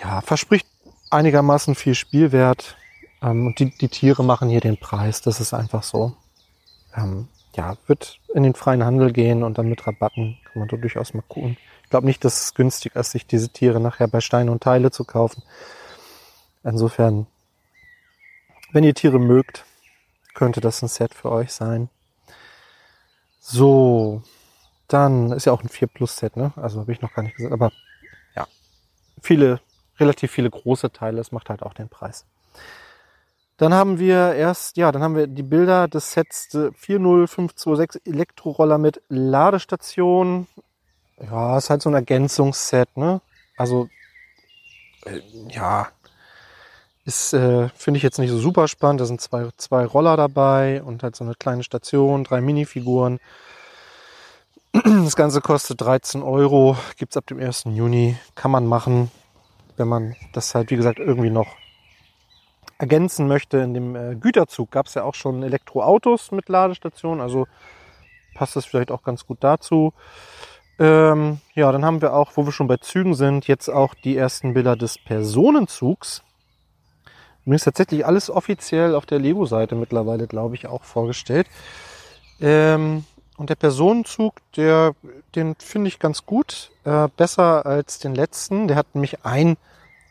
ja, 0.04 0.20
verspricht 0.20 0.66
einigermaßen 1.10 1.74
viel 1.74 1.94
Spielwert. 1.94 2.76
Ähm, 3.22 3.46
und 3.46 3.58
die, 3.58 3.70
die 3.76 3.88
Tiere 3.88 4.22
machen 4.22 4.48
hier 4.48 4.60
den 4.60 4.76
Preis. 4.76 5.22
Das 5.22 5.40
ist 5.40 5.54
einfach 5.54 5.82
so. 5.82 6.14
Ähm, 6.94 7.28
ja, 7.56 7.76
wird 7.86 8.20
in 8.34 8.42
den 8.42 8.54
freien 8.54 8.84
Handel 8.84 9.12
gehen 9.12 9.42
und 9.42 9.58
dann 9.58 9.68
mit 9.68 9.86
Rabatten 9.86 10.38
kann 10.44 10.60
man 10.60 10.68
da 10.68 10.76
durchaus 10.76 11.14
mal 11.14 11.22
gucken. 11.22 11.56
Ich 11.84 11.90
glaube 11.90 12.06
nicht, 12.06 12.24
dass 12.24 12.42
es 12.42 12.54
günstig 12.54 12.96
ist, 12.96 13.12
sich 13.12 13.26
diese 13.26 13.48
Tiere 13.48 13.80
nachher 13.80 14.08
bei 14.08 14.20
Stein 14.20 14.48
und 14.48 14.62
Teile 14.62 14.90
zu 14.90 15.04
kaufen. 15.04 15.42
Insofern, 16.64 17.26
wenn 18.72 18.84
ihr 18.84 18.94
Tiere 18.94 19.20
mögt, 19.20 19.64
könnte 20.34 20.60
das 20.60 20.82
ein 20.82 20.88
Set 20.88 21.14
für 21.14 21.30
euch 21.30 21.52
sein. 21.52 21.88
So, 23.38 24.22
dann 24.88 25.30
ist 25.32 25.44
ja 25.44 25.52
auch 25.52 25.62
ein 25.62 25.68
4 25.68 25.86
Plus 25.88 26.16
Set, 26.16 26.36
ne? 26.36 26.52
Also 26.56 26.80
habe 26.80 26.92
ich 26.92 27.00
noch 27.00 27.12
gar 27.12 27.22
nicht 27.22 27.36
gesagt, 27.36 27.52
aber 27.52 27.70
ja, 28.34 28.48
viele 29.22 29.60
relativ 29.98 30.30
viele 30.30 30.50
große 30.50 30.92
Teile. 30.92 31.18
Das 31.18 31.32
macht 31.32 31.50
halt 31.50 31.62
auch 31.62 31.74
den 31.74 31.88
Preis. 31.88 32.24
Dann 33.56 33.72
haben 33.72 33.98
wir 33.98 34.34
erst, 34.34 34.76
ja, 34.76 34.90
dann 34.90 35.02
haben 35.02 35.14
wir 35.14 35.28
die 35.28 35.44
Bilder 35.44 35.86
des 35.86 36.12
Sets 36.12 36.48
40526 36.50 38.02
Elektroroller 38.04 38.78
mit 38.78 39.00
Ladestation. 39.08 40.48
Ja, 41.20 41.56
ist 41.56 41.70
halt 41.70 41.82
so 41.82 41.88
ein 41.88 41.94
Ergänzungsset, 41.94 42.96
ne? 42.96 43.20
Also, 43.56 43.88
äh, 45.04 45.20
ja, 45.50 45.88
ist, 47.04 47.32
äh, 47.32 47.68
finde 47.76 47.98
ich 47.98 48.02
jetzt 48.02 48.18
nicht 48.18 48.30
so 48.30 48.38
super 48.38 48.66
spannend. 48.66 49.00
Da 49.00 49.04
sind 49.04 49.20
zwei, 49.20 49.48
zwei 49.56 49.84
Roller 49.84 50.16
dabei 50.16 50.82
und 50.82 51.04
halt 51.04 51.14
so 51.14 51.22
eine 51.22 51.34
kleine 51.34 51.62
Station, 51.62 52.24
drei 52.24 52.40
Minifiguren. 52.40 53.20
Das 54.72 55.14
Ganze 55.14 55.40
kostet 55.40 55.80
13 55.80 56.22
Euro, 56.24 56.76
gibt's 56.96 57.16
ab 57.16 57.26
dem 57.28 57.38
1. 57.38 57.64
Juni, 57.66 58.16
kann 58.34 58.50
man 58.50 58.66
machen 58.66 59.12
wenn 59.76 59.88
man 59.88 60.16
das 60.32 60.54
halt, 60.54 60.70
wie 60.70 60.76
gesagt, 60.76 60.98
irgendwie 60.98 61.30
noch 61.30 61.56
ergänzen 62.78 63.28
möchte. 63.28 63.58
In 63.58 63.74
dem 63.74 63.96
äh, 63.96 64.14
Güterzug 64.16 64.70
gab 64.70 64.86
es 64.86 64.94
ja 64.94 65.04
auch 65.04 65.14
schon 65.14 65.42
Elektroautos 65.42 66.32
mit 66.32 66.48
Ladestation, 66.48 67.20
also 67.20 67.46
passt 68.34 68.56
das 68.56 68.64
vielleicht 68.64 68.90
auch 68.90 69.02
ganz 69.02 69.26
gut 69.26 69.38
dazu. 69.40 69.92
Ähm, 70.78 71.38
ja, 71.54 71.70
dann 71.70 71.84
haben 71.84 72.02
wir 72.02 72.14
auch, 72.14 72.32
wo 72.34 72.44
wir 72.46 72.52
schon 72.52 72.66
bei 72.66 72.78
Zügen 72.78 73.14
sind, 73.14 73.46
jetzt 73.46 73.68
auch 73.68 73.94
die 73.94 74.16
ersten 74.16 74.54
Bilder 74.54 74.76
des 74.76 74.98
Personenzugs. 74.98 76.22
Mir 77.44 77.56
ist 77.56 77.64
tatsächlich 77.64 78.04
alles 78.04 78.30
offiziell 78.30 78.94
auf 78.94 79.06
der 79.06 79.20
Lego-Seite 79.20 79.76
mittlerweile, 79.76 80.26
glaube 80.26 80.56
ich, 80.56 80.66
auch 80.66 80.82
vorgestellt. 80.82 81.46
Ähm, 82.40 83.04
und 83.36 83.50
der 83.50 83.56
Personenzug, 83.56 84.34
der, 84.56 84.94
den 85.34 85.56
finde 85.56 85.88
ich 85.88 85.98
ganz 85.98 86.24
gut, 86.24 86.70
äh, 86.84 87.08
besser 87.16 87.66
als 87.66 87.98
den 87.98 88.14
letzten. 88.14 88.68
Der 88.68 88.76
hat 88.76 88.94
nämlich 88.94 89.24
ein 89.24 89.56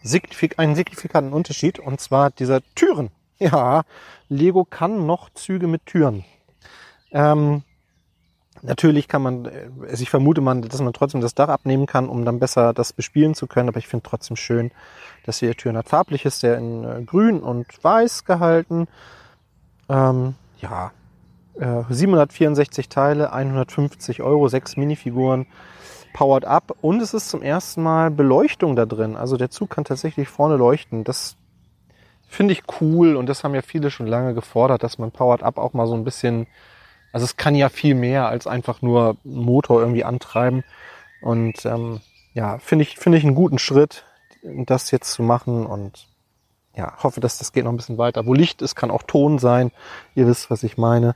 signifik 0.02 0.60
einen 0.60 0.76
signifikanten 0.76 1.34
Unterschied, 1.34 1.80
und 1.80 2.02
zwar 2.02 2.32
dieser 2.32 2.62
Türen. 2.76 3.10
Ja, 3.40 3.84
Lego 4.30 4.64
kann 4.64 5.06
noch 5.06 5.30
Züge 5.32 5.68
mit 5.68 5.86
Türen. 5.86 6.24
Ähm, 7.12 7.64
natürlich 8.62 9.10
kann 9.10 9.22
man, 9.22 9.50
also 9.82 10.02
ich 10.02 10.10
vermute 10.10 10.40
man, 10.40 10.62
dass 10.62 10.80
man 10.80 10.94
trotzdem 10.94 11.20
das 11.20 11.36
Dach 11.36 11.50
abnehmen 11.50 11.86
kann, 11.86 12.08
um 12.08 12.24
dann 12.24 12.40
besser 12.40 12.74
das 12.74 12.94
bespielen 12.94 13.36
zu 13.36 13.48
können, 13.48 13.68
aber 13.68 13.80
ich 13.80 13.88
finde 13.88 14.08
trotzdem 14.08 14.38
schön, 14.38 14.72
dass 15.26 15.40
hier 15.40 15.58
Türen 15.58 15.76
hat. 15.76 15.90
Farblich 15.90 16.24
ist 16.24 16.44
der 16.44 16.58
in 16.58 16.84
äh, 16.86 17.04
grün 17.04 17.42
und 17.42 17.66
weiß 17.84 18.24
gehalten. 18.24 18.88
Ähm, 19.90 20.36
ja, 20.62 20.92
764 21.56 22.86
äh, 22.86 22.90
Teile, 22.90 23.34
150 23.34 24.22
Euro, 24.22 24.48
sechs 24.48 24.76
Minifiguren, 24.76 25.46
powered 26.14 26.46
up 26.46 26.76
und 26.82 27.02
es 27.02 27.14
ist 27.14 27.30
zum 27.30 27.42
ersten 27.42 27.84
Mal 27.84 28.12
Beleuchtung 28.12 28.76
da 28.76 28.86
drin. 28.86 29.16
Also 29.16 29.38
der 29.38 29.50
Zug 29.50 29.70
kann 29.70 29.84
tatsächlich 29.84 30.30
vorne 30.30 30.58
leuchten. 30.58 31.04
Das 31.04 31.36
finde 32.28 32.54
ich 32.54 32.64
cool 32.82 33.16
und 33.16 33.28
das 33.28 33.44
haben 33.44 33.56
ja 33.56 33.62
viele 33.62 33.92
schon 33.92 34.08
lange 34.08 34.34
gefordert, 34.34 34.84
dass 34.84 34.98
man 34.98 35.12
powered 35.12 35.44
up 35.44 35.58
auch 35.58 35.74
mal 35.74 35.88
so 35.88 35.94
ein 35.96 36.04
bisschen 36.04 36.48
Also 37.12 37.26
es 37.26 37.38
kann 37.38 37.56
ja 37.56 37.70
viel 37.70 37.96
mehr 37.96 38.28
als 38.28 38.48
einfach 38.48 38.82
nur 38.82 39.18
Motor 39.24 39.82
irgendwie 39.82 40.04
antreiben. 40.04 40.64
Und 41.22 41.66
ähm, 41.66 42.02
ja, 42.34 42.58
finde 42.58 42.84
ich, 42.84 42.98
finde 42.98 43.18
ich 43.20 43.24
einen 43.24 43.36
guten 43.36 43.60
Schritt, 43.60 44.06
das 44.44 44.92
jetzt 44.92 45.12
zu 45.14 45.24
machen 45.24 45.66
und 45.66 46.08
ja, 46.76 46.94
hoffe, 47.04 47.20
dass 47.22 47.38
das 47.38 47.52
geht 47.52 47.66
noch 47.66 47.72
ein 47.72 47.78
bisschen 47.78 47.98
weiter. 47.98 48.26
Wo 48.26 48.34
Licht 48.34 48.62
ist, 48.62 48.76
kann 48.76 48.92
auch 48.92 49.04
Ton 49.04 49.40
sein. 49.40 49.72
Ihr 50.16 50.28
wisst, 50.28 50.50
was 50.50 50.64
ich 50.64 50.78
meine. 50.78 51.16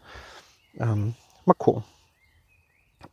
Ähm, 0.78 1.16
mal 1.46 1.54
gucken. 1.54 1.84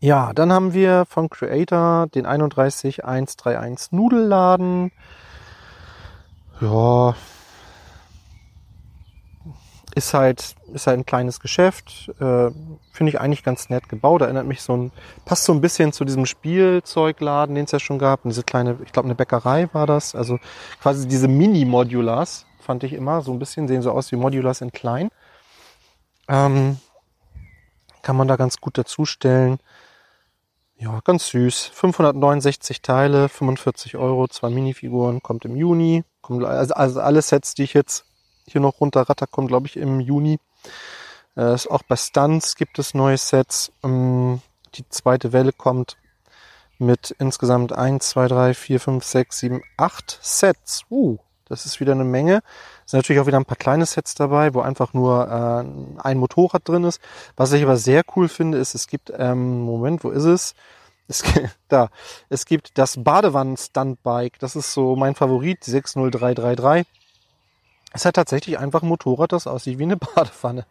Ja, 0.00 0.32
dann 0.34 0.52
haben 0.52 0.74
wir 0.74 1.06
von 1.08 1.30
Creator 1.30 2.08
den 2.08 2.26
31131 2.26 3.92
Nudelladen. 3.92 4.92
Ja, 6.60 7.14
ist 9.94 10.12
halt, 10.12 10.56
ist 10.74 10.86
halt 10.86 10.98
ein 10.98 11.06
kleines 11.06 11.40
Geschäft. 11.40 12.10
Äh, 12.20 12.50
Finde 12.92 13.10
ich 13.10 13.20
eigentlich 13.20 13.42
ganz 13.42 13.70
nett 13.70 13.88
gebaut. 13.88 14.22
Erinnert 14.22 14.46
mich 14.46 14.62
so 14.62 14.76
ein, 14.76 14.92
passt 15.24 15.44
so 15.44 15.52
ein 15.52 15.60
bisschen 15.60 15.92
zu 15.92 16.04
diesem 16.04 16.26
Spielzeugladen, 16.26 17.54
den 17.54 17.64
es 17.64 17.72
ja 17.72 17.80
schon 17.80 17.98
gab. 17.98 18.24
Und 18.24 18.30
diese 18.30 18.42
kleine, 18.42 18.78
ich 18.84 18.92
glaube, 18.92 19.06
eine 19.06 19.14
Bäckerei 19.14 19.68
war 19.72 19.86
das. 19.86 20.14
Also 20.14 20.38
quasi 20.80 21.08
diese 21.08 21.28
Mini-Modulars 21.28 22.46
fand 22.60 22.82
ich 22.84 22.92
immer 22.92 23.22
so 23.22 23.32
ein 23.32 23.38
bisschen, 23.38 23.68
sehen 23.68 23.82
so 23.82 23.90
aus 23.90 24.10
wie 24.12 24.16
Modulars 24.16 24.60
in 24.60 24.72
klein. 24.72 25.10
Ähm, 26.28 26.78
kann 28.02 28.16
man 28.16 28.28
da 28.28 28.36
ganz 28.36 28.58
gut 28.60 28.78
dazustellen. 28.78 29.58
Ja, 30.76 31.00
ganz 31.04 31.28
süß. 31.28 31.70
569 31.72 32.82
Teile, 32.82 33.28
45 33.28 33.96
Euro, 33.96 34.28
zwei 34.28 34.50
Minifiguren, 34.50 35.22
kommt 35.22 35.44
im 35.44 35.56
Juni. 35.56 36.04
Kommt, 36.20 36.44
also, 36.44 36.74
also 36.74 37.00
alle 37.00 37.22
Sets, 37.22 37.54
die 37.54 37.62
ich 37.62 37.74
jetzt 37.74 38.04
hier 38.46 38.60
noch 38.60 38.80
runter. 38.80 39.02
Ratter 39.02 39.26
kommt, 39.26 39.48
glaube 39.48 39.66
ich, 39.66 39.76
im 39.76 40.00
Juni. 40.00 40.38
Äh, 41.36 41.56
auch 41.68 41.82
bei 41.82 41.96
Stunts 41.96 42.54
gibt 42.56 42.78
es 42.78 42.94
neue 42.94 43.16
Sets. 43.16 43.72
Ähm, 43.82 44.40
die 44.74 44.88
zweite 44.88 45.32
Welle 45.32 45.52
kommt 45.52 45.96
mit 46.78 47.14
insgesamt 47.18 47.72
1, 47.72 48.08
2, 48.10 48.28
3, 48.28 48.54
4, 48.54 48.80
5, 48.80 49.04
6, 49.04 49.38
7, 49.38 49.62
8 49.76 50.18
Sets. 50.20 50.82
Uh, 50.90 51.18
das 51.46 51.66
ist 51.66 51.80
wieder 51.80 51.92
eine 51.92 52.04
Menge. 52.04 52.42
Es 52.84 52.92
sind 52.92 52.98
natürlich 52.98 53.20
auch 53.20 53.26
wieder 53.26 53.38
ein 53.38 53.44
paar 53.44 53.56
kleine 53.56 53.86
Sets 53.86 54.14
dabei, 54.14 54.54
wo 54.54 54.60
einfach 54.60 54.92
nur 54.92 55.28
äh, 55.28 56.00
ein 56.00 56.18
Motorrad 56.18 56.68
drin 56.68 56.84
ist. 56.84 57.00
Was 57.36 57.52
ich 57.52 57.62
aber 57.62 57.76
sehr 57.76 58.02
cool 58.16 58.28
finde, 58.28 58.58
ist, 58.58 58.74
es 58.74 58.86
gibt, 58.86 59.12
ähm, 59.16 59.60
Moment, 59.60 60.04
wo 60.04 60.10
ist 60.10 60.24
es? 60.24 60.54
Es, 61.06 61.22
da, 61.68 61.88
es 62.28 62.46
gibt 62.46 62.78
das 62.78 63.02
Badewannen-Stuntbike. 63.02 64.38
Das 64.38 64.56
ist 64.56 64.72
so 64.72 64.96
mein 64.96 65.14
Favorit, 65.14 65.66
die 65.66 65.70
60333. 65.70 66.86
Es 67.94 68.04
hat 68.04 68.16
tatsächlich 68.16 68.58
einfach 68.58 68.82
ein 68.82 68.88
Motorrad, 68.88 69.30
das 69.30 69.46
aussieht 69.46 69.78
wie 69.78 69.84
eine 69.84 69.96
Badewanne. 70.14 70.66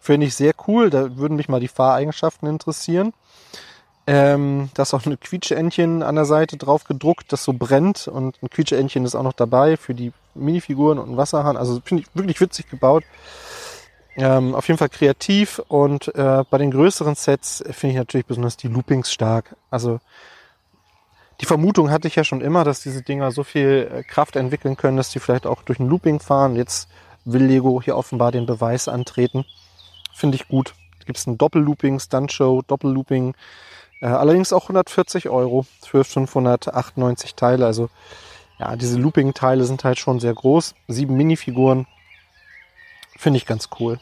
Finde 0.00 0.26
ich 0.26 0.34
sehr 0.34 0.52
cool. 0.66 0.90
Da 0.90 1.16
würden 1.16 1.36
mich 1.36 1.48
mal 1.48 1.60
die 1.60 1.68
Fahreigenschaften 1.68 2.48
interessieren. 2.48 3.14
Ähm, 4.06 4.68
da 4.74 4.82
ist 4.82 4.92
auch 4.92 5.06
ein 5.06 5.18
Quietscheentchen 5.18 6.02
an 6.02 6.16
der 6.16 6.26
Seite 6.26 6.58
drauf 6.58 6.84
gedruckt, 6.84 7.32
das 7.32 7.44
so 7.44 7.52
brennt. 7.52 8.08
Und 8.08 8.42
ein 8.42 8.50
Quietscheentchen 8.50 9.04
ist 9.04 9.14
auch 9.14 9.22
noch 9.22 9.32
dabei 9.32 9.76
für 9.76 9.94
die 9.94 10.12
Minifiguren 10.34 10.98
und 10.98 11.10
ein 11.10 11.16
Wasserhahn. 11.16 11.56
Also 11.56 11.80
finde 11.84 12.02
ich 12.02 12.14
wirklich 12.14 12.40
witzig 12.40 12.68
gebaut. 12.68 13.04
Ähm, 14.16 14.56
auf 14.56 14.66
jeden 14.66 14.78
Fall 14.78 14.88
kreativ. 14.88 15.62
Und 15.68 16.12
äh, 16.16 16.42
bei 16.50 16.58
den 16.58 16.72
größeren 16.72 17.14
Sets 17.14 17.62
finde 17.70 17.92
ich 17.92 17.98
natürlich 17.98 18.26
besonders 18.26 18.56
die 18.56 18.68
Loopings 18.68 19.12
stark. 19.12 19.54
Also 19.70 20.00
die 21.44 21.48
Vermutung 21.48 21.90
hatte 21.90 22.08
ich 22.08 22.16
ja 22.16 22.24
schon 22.24 22.40
immer, 22.40 22.64
dass 22.64 22.80
diese 22.80 23.02
Dinger 23.02 23.30
so 23.30 23.44
viel 23.44 23.90
äh, 23.92 24.02
Kraft 24.02 24.34
entwickeln 24.34 24.78
können, 24.78 24.96
dass 24.96 25.10
die 25.10 25.18
vielleicht 25.18 25.46
auch 25.46 25.60
durch 25.60 25.78
ein 25.78 25.90
Looping 25.90 26.18
fahren. 26.18 26.56
Jetzt 26.56 26.88
will 27.26 27.44
Lego 27.44 27.82
hier 27.82 27.98
offenbar 27.98 28.32
den 28.32 28.46
Beweis 28.46 28.88
antreten. 28.88 29.44
Finde 30.14 30.36
ich 30.36 30.48
gut. 30.48 30.72
Gibt 31.04 31.18
es 31.18 31.26
ein 31.26 31.36
Doppellooping, 31.36 32.00
Stuntshow, 32.00 32.62
Doppellooping. 32.66 33.34
Äh, 34.00 34.06
allerdings 34.06 34.54
auch 34.54 34.62
140 34.62 35.28
Euro 35.28 35.66
für 35.82 36.02
598 36.02 37.34
Teile. 37.34 37.66
Also 37.66 37.90
ja, 38.58 38.74
diese 38.76 38.98
Looping-Teile 38.98 39.64
sind 39.64 39.84
halt 39.84 39.98
schon 39.98 40.20
sehr 40.20 40.32
groß. 40.32 40.74
Sieben 40.88 41.14
Minifiguren. 41.14 41.86
Finde 43.18 43.36
ich 43.36 43.44
ganz 43.44 43.68
cool. 43.78 44.00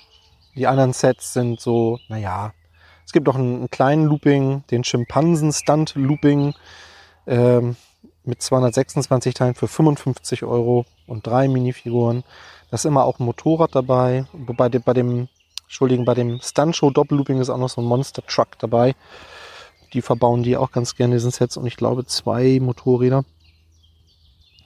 Die 0.55 0.68
anderen 0.68 0.92
Sets 0.92 1.33
sind 1.33 1.61
so, 1.61 1.98
naja. 2.09 2.52
Es 3.05 3.11
gibt 3.11 3.28
auch 3.28 3.35
einen, 3.35 3.57
einen 3.57 3.70
kleinen 3.70 4.05
Looping, 4.05 4.62
den 4.70 4.85
Schimpansen-Stunt-Looping 4.85 6.55
ähm, 7.27 7.77
mit 8.25 8.43
226 8.43 9.35
Teilen 9.35 9.55
für 9.55 9.69
55 9.69 10.45
Euro 10.45 10.85
und 11.07 11.27
drei 11.27 11.49
Minifiguren. 11.49 12.25
Da 12.71 12.77
ist 12.77 12.85
immer 12.85 13.05
auch 13.05 13.19
ein 13.19 13.25
Motorrad 13.25 13.75
dabei. 13.75 14.27
Wobei 14.33 14.69
bei 14.69 14.93
dem, 14.93 15.29
Entschuldigen, 15.65 16.05
bei 16.05 16.15
dem 16.15 16.41
Stuntshow 16.41 16.91
Doppellooping 16.91 17.41
ist 17.41 17.51
auch 17.51 17.59
noch 17.59 17.69
so 17.69 17.81
ein 17.81 17.87
Monster 17.87 18.25
Truck 18.27 18.59
dabei. 18.59 18.95
Die 19.93 20.03
verbauen 20.03 20.43
die 20.43 20.57
auch 20.57 20.73
ganz 20.73 20.95
gerne, 20.95 21.17
diesen 21.17 21.33
Sets. 21.33 21.57
Und 21.57 21.67
ich 21.67 21.77
glaube 21.77 22.07
zwei 22.07 22.59
Motorräder. 22.61 23.25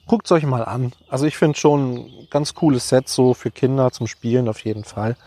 Guckt 0.05 0.31
euch 0.31 0.43
mal 0.43 0.63
an. 0.63 0.93
Also 1.09 1.25
ich 1.25 1.35
finde 1.35 1.57
schon 1.57 2.09
ganz 2.29 2.53
cooles 2.53 2.87
Set 2.87 3.09
so 3.09 3.33
für 3.33 3.51
Kinder 3.51 3.91
zum 3.91 4.07
Spielen 4.07 4.47
auf 4.47 4.63
jeden 4.63 4.85
Fall. 4.85 5.17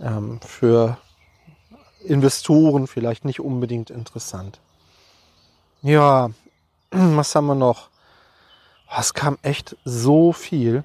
Ähm, 0.00 0.40
für 0.44 0.98
Investoren 2.04 2.88
vielleicht 2.88 3.24
nicht 3.24 3.38
unbedingt 3.38 3.90
interessant. 3.90 4.60
Ja, 5.82 6.30
was 6.90 7.34
haben 7.34 7.46
wir 7.46 7.54
noch? 7.54 7.88
Oh, 8.88 8.96
es 8.98 9.14
kam 9.14 9.38
echt 9.42 9.76
so 9.84 10.32
viel. 10.32 10.84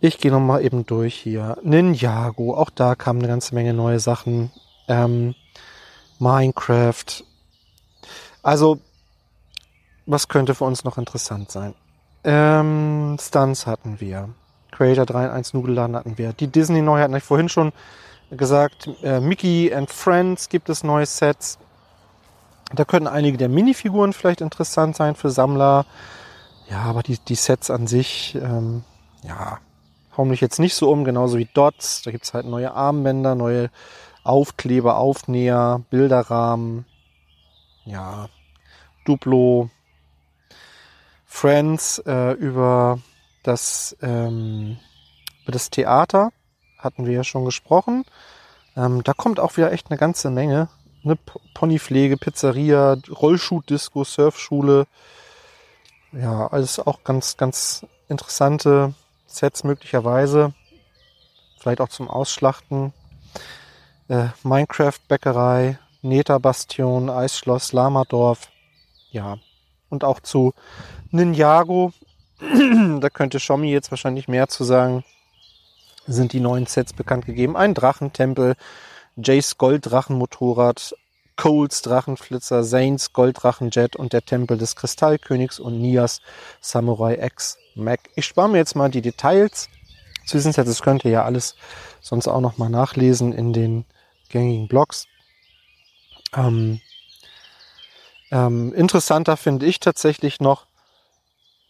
Ich 0.00 0.18
gehe 0.18 0.30
noch 0.30 0.40
mal 0.40 0.64
eben 0.64 0.86
durch 0.86 1.14
hier. 1.14 1.58
Ninjago, 1.62 2.54
auch 2.54 2.70
da 2.70 2.94
kamen 2.94 3.20
eine 3.20 3.28
ganze 3.28 3.54
Menge 3.54 3.74
neue 3.74 4.00
Sachen. 4.00 4.50
Ähm, 4.88 5.34
Minecraft. 6.18 7.24
Also, 8.42 8.80
was 10.06 10.28
könnte 10.28 10.54
für 10.54 10.64
uns 10.64 10.84
noch 10.84 10.96
interessant 10.98 11.50
sein? 11.50 11.74
Ähm, 12.24 13.16
Stunts 13.20 13.66
hatten 13.66 14.00
wir. 14.00 14.30
Creator 14.72 15.06
3 15.06 15.26
in 15.26 15.30
1 15.30 15.54
Nudelladen 15.54 15.96
hatten 15.96 16.18
wir. 16.18 16.32
Die 16.32 16.46
Disney-Neuheiten 16.46 17.12
habe 17.12 17.18
ich 17.18 17.24
vorhin 17.24 17.48
schon 17.48 17.72
gesagt. 18.30 18.88
Äh, 19.02 19.20
Mickey 19.20 19.72
and 19.72 19.90
Friends 19.90 20.48
gibt 20.48 20.68
es 20.68 20.82
neue 20.82 21.06
Sets. 21.06 21.58
Da 22.72 22.84
können 22.84 23.06
einige 23.06 23.36
der 23.36 23.48
Minifiguren 23.48 24.12
vielleicht 24.12 24.40
interessant 24.40 24.96
sein 24.96 25.14
für 25.16 25.30
Sammler. 25.30 25.86
Ja, 26.68 26.82
aber 26.82 27.02
die, 27.02 27.18
die 27.18 27.34
Sets 27.34 27.70
an 27.70 27.86
sich, 27.86 28.36
ähm, 28.36 28.84
ja, 29.22 29.58
hauen 30.16 30.28
mich 30.28 30.40
jetzt 30.40 30.60
nicht 30.60 30.74
so 30.74 30.90
um, 30.90 31.04
genauso 31.04 31.38
wie 31.38 31.48
Dots. 31.52 32.02
Da 32.02 32.12
gibt's 32.12 32.32
halt 32.32 32.46
neue 32.46 32.72
Armbänder, 32.72 33.34
neue 33.34 33.70
Aufkleber, 34.22 34.98
Aufnäher, 34.98 35.82
Bilderrahmen. 35.90 36.84
Ja, 37.84 38.28
Duplo. 39.04 39.70
Friends 41.26 41.98
äh, 42.06 42.32
über 42.32 42.98
das 43.44 43.96
ähm, 44.02 44.78
über 45.42 45.52
das 45.52 45.70
Theater 45.70 46.32
hatten 46.76 47.06
wir 47.06 47.14
ja 47.14 47.24
schon 47.24 47.44
gesprochen. 47.44 48.04
Ähm, 48.76 49.02
da 49.04 49.12
kommt 49.12 49.40
auch 49.40 49.56
wieder 49.56 49.72
echt 49.72 49.90
eine 49.90 49.98
ganze 49.98 50.30
Menge 50.30 50.68
eine 51.04 51.16
Ponypflege, 51.54 52.16
Pizzeria, 52.16 52.96
Rollschuh-Disco, 53.08 54.04
Surfschule. 54.04 54.86
Ja, 56.12 56.48
alles 56.48 56.78
auch 56.78 57.04
ganz, 57.04 57.36
ganz 57.36 57.86
interessante 58.08 58.94
Sets 59.26 59.64
möglicherweise. 59.64 60.52
Vielleicht 61.58 61.80
auch 61.80 61.88
zum 61.88 62.08
Ausschlachten. 62.08 62.92
Äh, 64.08 64.28
Minecraft-Bäckerei, 64.42 65.78
Neta-Bastion, 66.02 67.10
Eisschloss, 67.10 67.72
Lamadorf. 67.72 68.48
Ja, 69.10 69.38
und 69.88 70.04
auch 70.04 70.20
zu 70.20 70.52
Ninjago. 71.10 71.92
da 73.00 73.10
könnte 73.10 73.38
Shomi 73.38 73.70
jetzt 73.70 73.90
wahrscheinlich 73.90 74.26
mehr 74.26 74.48
zu 74.48 74.64
sagen. 74.64 75.04
Sind 76.06 76.32
die 76.32 76.40
neuen 76.40 76.66
Sets 76.66 76.92
bekannt 76.92 77.26
gegeben. 77.26 77.56
Ein 77.56 77.74
Drachentempel, 77.74 78.56
Jace 79.16 79.58
Golddrachenmotorrad, 79.58 80.94
Coles 81.36 81.82
Drachenflitzer, 81.82 82.62
Zanes 82.62 83.12
Golddrachenjet 83.12 83.96
und 83.96 84.12
der 84.12 84.24
Tempel 84.24 84.58
des 84.58 84.76
Kristallkönigs 84.76 85.58
und 85.58 85.80
Nias 85.80 86.20
Samurai 86.60 87.18
X 87.18 87.56
Mac. 87.74 88.00
Ich 88.14 88.26
spare 88.26 88.48
mir 88.48 88.58
jetzt 88.58 88.76
mal 88.76 88.90
die 88.90 89.02
Details 89.02 89.68
zu 90.26 90.36
diesen 90.36 90.52
Sets. 90.52 90.68
Das 90.68 90.82
könnt 90.82 91.04
ihr 91.04 91.10
ja 91.10 91.24
alles 91.24 91.56
sonst 92.00 92.28
auch 92.28 92.40
noch 92.40 92.58
mal 92.58 92.68
nachlesen 92.68 93.32
in 93.32 93.52
den 93.52 93.84
gängigen 94.28 94.68
Blogs. 94.68 95.06
Ähm, 96.36 96.80
ähm, 98.30 98.72
interessanter 98.74 99.36
finde 99.36 99.66
ich 99.66 99.80
tatsächlich 99.80 100.40
noch, 100.40 100.66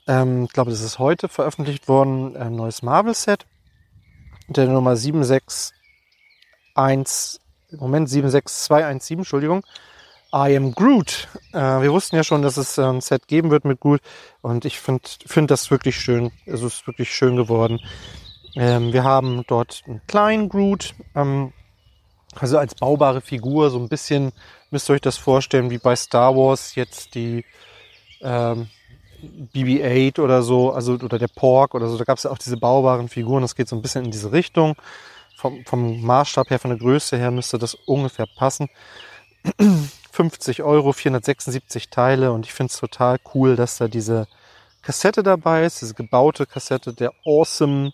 ähm, 0.07 0.45
ich 0.45 0.53
glaube, 0.53 0.71
das 0.71 0.83
ist 0.83 0.99
heute 0.99 1.29
veröffentlicht 1.29 1.89
worden, 1.89 2.37
ein 2.37 2.55
neues 2.55 2.83
Marvel-Set. 2.83 3.47
Der 4.49 4.67
Nummer 4.67 4.97
76 4.97 5.80
1, 6.83 7.41
Moment, 7.79 8.09
76217, 8.09 9.19
Entschuldigung. 9.19 9.65
I 10.33 10.57
am 10.57 10.73
Groot. 10.73 11.29
Äh, 11.53 11.83
wir 11.83 11.93
wussten 11.93 12.17
ja 12.17 12.23
schon, 12.23 12.43
dass 12.43 12.57
es 12.57 12.79
äh, 12.79 12.83
ein 12.83 13.01
Set 13.01 13.27
geben 13.27 13.51
wird 13.51 13.65
mit 13.65 13.81
Groot 13.81 14.01
und 14.43 14.65
ich 14.65 14.79
finde 14.79 15.03
find 15.27 15.51
das 15.51 15.71
wirklich 15.71 15.97
schön. 15.97 16.31
Es 16.47 16.63
ist 16.63 16.87
wirklich 16.87 17.13
schön 17.13 17.37
geworden. 17.37 17.81
Ähm, 18.55 18.93
wir 18.93 19.05
haben 19.05 19.45
dort 19.49 19.83
einen 19.87 20.01
kleinen 20.07 20.49
Groot, 20.49 20.95
ähm, 21.15 21.53
Also 22.39 22.59
als 22.59 22.75
baubare 22.77 23.21
Figur, 23.21 23.71
so 23.71 23.79
ein 23.79 23.89
bisschen 23.89 24.33
müsst 24.71 24.89
ihr 24.89 24.95
euch 24.95 25.01
das 25.01 25.17
vorstellen, 25.17 25.71
wie 25.71 25.79
bei 25.79 25.97
Star 25.97 26.37
Wars 26.37 26.77
jetzt 26.77 27.15
die 27.17 27.45
ähm, 28.21 28.69
BB-8 29.55 30.21
oder 30.21 30.43
so, 30.43 30.73
also 30.73 30.93
oder 30.95 31.19
der 31.19 31.29
Pork 31.29 31.75
oder 31.75 31.89
so. 31.89 31.99
Da 31.99 32.05
gab 32.05 32.19
es 32.19 32.25
ja 32.25 32.31
auch 32.31 32.39
diese 32.39 32.57
baubaren 32.57 33.09
Figuren. 33.09 33.43
Das 33.43 33.57
geht 33.57 33.69
so 33.69 33.77
ein 33.77 33.83
bisschen 33.83 34.05
in 34.05 34.11
diese 34.11 34.33
Richtung. 34.33 34.77
Vom, 35.41 35.65
vom 35.65 36.03
Maßstab 36.03 36.51
her, 36.51 36.59
von 36.59 36.71
der 36.71 36.79
Größe 36.79 37.17
her 37.17 37.31
müsste 37.31 37.59
das 37.59 37.75
ungefähr 37.75 38.27
passen. 38.27 38.69
50 40.13 40.63
Euro, 40.63 40.93
476 40.93 41.89
Teile 41.89 42.33
und 42.33 42.45
ich 42.45 42.53
finde 42.53 42.71
es 42.71 42.79
total 42.79 43.19
cool, 43.35 43.57
dass 43.57 43.79
da 43.79 43.89
diese 43.89 44.27
Kassette 44.83 45.23
dabei 45.23 45.65
ist, 45.65 45.81
diese 45.81 45.95
gebaute 45.95 46.45
Kassette 46.45 46.93
der 46.93 47.13
Awesome, 47.25 47.93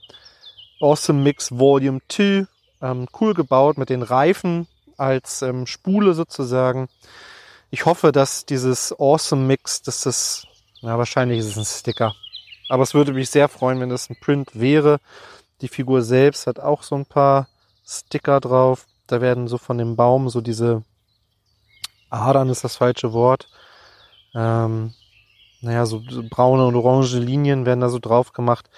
awesome 0.80 1.22
Mix 1.22 1.52
Volume 1.52 2.00
2. 2.08 2.46
Ähm, 2.82 3.06
cool 3.20 3.32
gebaut 3.32 3.78
mit 3.78 3.90
den 3.90 4.02
Reifen 4.02 4.66
als 4.96 5.42
ähm, 5.42 5.68
Spule 5.68 6.14
sozusagen. 6.14 6.88
Ich 7.70 7.86
hoffe, 7.86 8.10
dass 8.10 8.44
dieses 8.44 8.92
Awesome 8.98 9.46
Mix, 9.46 9.82
dass 9.82 10.00
das, 10.00 10.48
na 10.82 10.98
wahrscheinlich 10.98 11.38
ist 11.38 11.46
es 11.46 11.56
ein 11.56 11.64
Sticker. 11.64 12.14
Aber 12.68 12.82
es 12.82 12.92
würde 12.92 13.12
mich 13.12 13.30
sehr 13.30 13.48
freuen, 13.48 13.78
wenn 13.78 13.88
das 13.88 14.10
ein 14.10 14.16
Print 14.20 14.50
wäre. 14.54 14.98
Die 15.60 15.68
Figur 15.68 16.02
selbst 16.02 16.46
hat 16.46 16.60
auch 16.60 16.82
so 16.82 16.94
ein 16.94 17.06
paar 17.06 17.48
Sticker 17.86 18.40
drauf. 18.40 18.86
Da 19.06 19.20
werden 19.20 19.48
so 19.48 19.58
von 19.58 19.78
dem 19.78 19.96
Baum 19.96 20.28
so 20.28 20.40
diese 20.40 20.82
Adern 22.10 22.48
ist 22.50 22.64
das 22.64 22.76
falsche 22.76 23.12
Wort. 23.12 23.48
Ähm, 24.34 24.92
naja, 25.60 25.86
so, 25.86 26.02
braune 26.30 26.66
und 26.66 26.74
orange 26.74 27.18
Linien 27.18 27.66
werden 27.66 27.80
da 27.80 27.88
so 27.88 27.98
drauf 27.98 28.32
gemacht. 28.32 28.68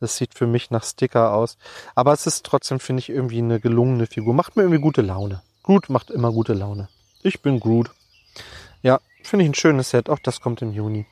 Das 0.00 0.16
sieht 0.16 0.34
für 0.34 0.46
mich 0.46 0.70
nach 0.70 0.84
Sticker 0.84 1.32
aus. 1.32 1.56
Aber 1.94 2.12
es 2.12 2.26
ist 2.26 2.44
trotzdem, 2.44 2.80
finde 2.80 3.00
ich, 3.00 3.08
irgendwie 3.08 3.38
eine 3.38 3.60
gelungene 3.60 4.06
Figur. 4.06 4.34
Macht 4.34 4.56
mir 4.56 4.62
irgendwie 4.62 4.82
gute 4.82 5.02
Laune. 5.02 5.42
Groot 5.62 5.88
macht 5.88 6.10
immer 6.10 6.32
gute 6.32 6.52
Laune. 6.52 6.88
Ich 7.22 7.40
bin 7.40 7.60
Groot. 7.60 7.90
Ja, 8.82 9.00
finde 9.22 9.44
ich 9.44 9.50
ein 9.50 9.54
schönes 9.54 9.90
Set. 9.90 10.10
Auch 10.10 10.18
das 10.18 10.40
kommt 10.40 10.60
im 10.60 10.72
Juni. 10.72 11.06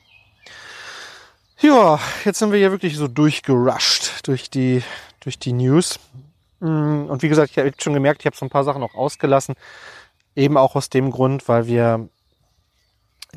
Ja, 1.59 1.99
jetzt 2.25 2.39
sind 2.39 2.51
wir 2.51 2.59
ja 2.59 2.71
wirklich 2.71 2.97
so 2.97 3.07
durchgerusht 3.07 4.27
durch 4.27 4.49
die, 4.49 4.83
durch 5.23 5.39
die 5.39 5.53
News. 5.53 5.99
Mm, 6.59 7.05
und 7.05 7.21
wie 7.21 7.29
gesagt, 7.29 7.51
ich 7.51 7.57
habe 7.57 7.71
schon 7.77 7.93
gemerkt, 7.93 8.21
ich 8.21 8.25
habe 8.25 8.35
so 8.35 8.45
ein 8.45 8.49
paar 8.49 8.63
Sachen 8.63 8.83
auch 8.83 8.95
ausgelassen. 8.95 9.55
Eben 10.35 10.57
auch 10.57 10.75
aus 10.75 10.89
dem 10.89 11.11
Grund, 11.11 11.47
weil 11.47 11.67
wir 11.67 12.09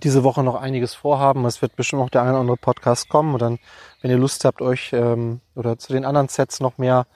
diese 0.02 0.24
Woche 0.24 0.42
noch 0.42 0.54
einiges 0.54 0.94
vorhaben. 0.94 1.44
Es 1.44 1.62
wird 1.62 1.76
bestimmt 1.76 2.02
noch 2.02 2.10
der 2.10 2.22
eine 2.22 2.32
oder 2.32 2.40
andere 2.40 2.56
Podcast 2.56 3.08
kommen. 3.08 3.34
Und 3.34 3.42
dann, 3.42 3.58
wenn 4.00 4.10
ihr 4.10 4.18
Lust 4.18 4.44
habt, 4.44 4.60
euch 4.60 4.92
ähm, 4.92 5.40
oder 5.54 5.78
zu 5.78 5.92
den 5.92 6.04
anderen 6.04 6.28
Sets 6.28 6.60
noch 6.60 6.78
mehr 6.78 7.06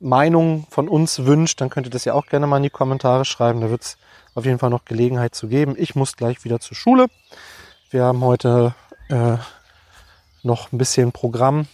Meinungen 0.00 0.66
von 0.70 0.88
uns 0.88 1.24
wünscht, 1.24 1.60
dann 1.60 1.70
könnt 1.70 1.86
ihr 1.86 1.90
das 1.90 2.04
ja 2.04 2.14
auch 2.14 2.26
gerne 2.26 2.46
mal 2.46 2.56
in 2.56 2.64
die 2.64 2.70
Kommentare 2.70 3.24
schreiben. 3.24 3.60
Da 3.60 3.70
wird 3.70 3.82
es 3.82 3.98
auf 4.34 4.44
jeden 4.44 4.58
Fall 4.58 4.70
noch 4.70 4.84
Gelegenheit 4.84 5.34
zu 5.34 5.48
geben. 5.48 5.74
Ich 5.78 5.94
muss 5.94 6.16
gleich 6.16 6.44
wieder 6.44 6.58
zur 6.58 6.76
Schule. 6.76 7.06
Wir 7.90 8.04
haben 8.04 8.24
heute 8.24 8.74
äh, 9.08 9.36
noch 10.42 10.72
ein 10.72 10.78
bisschen 10.78 11.12
Programm 11.12 11.66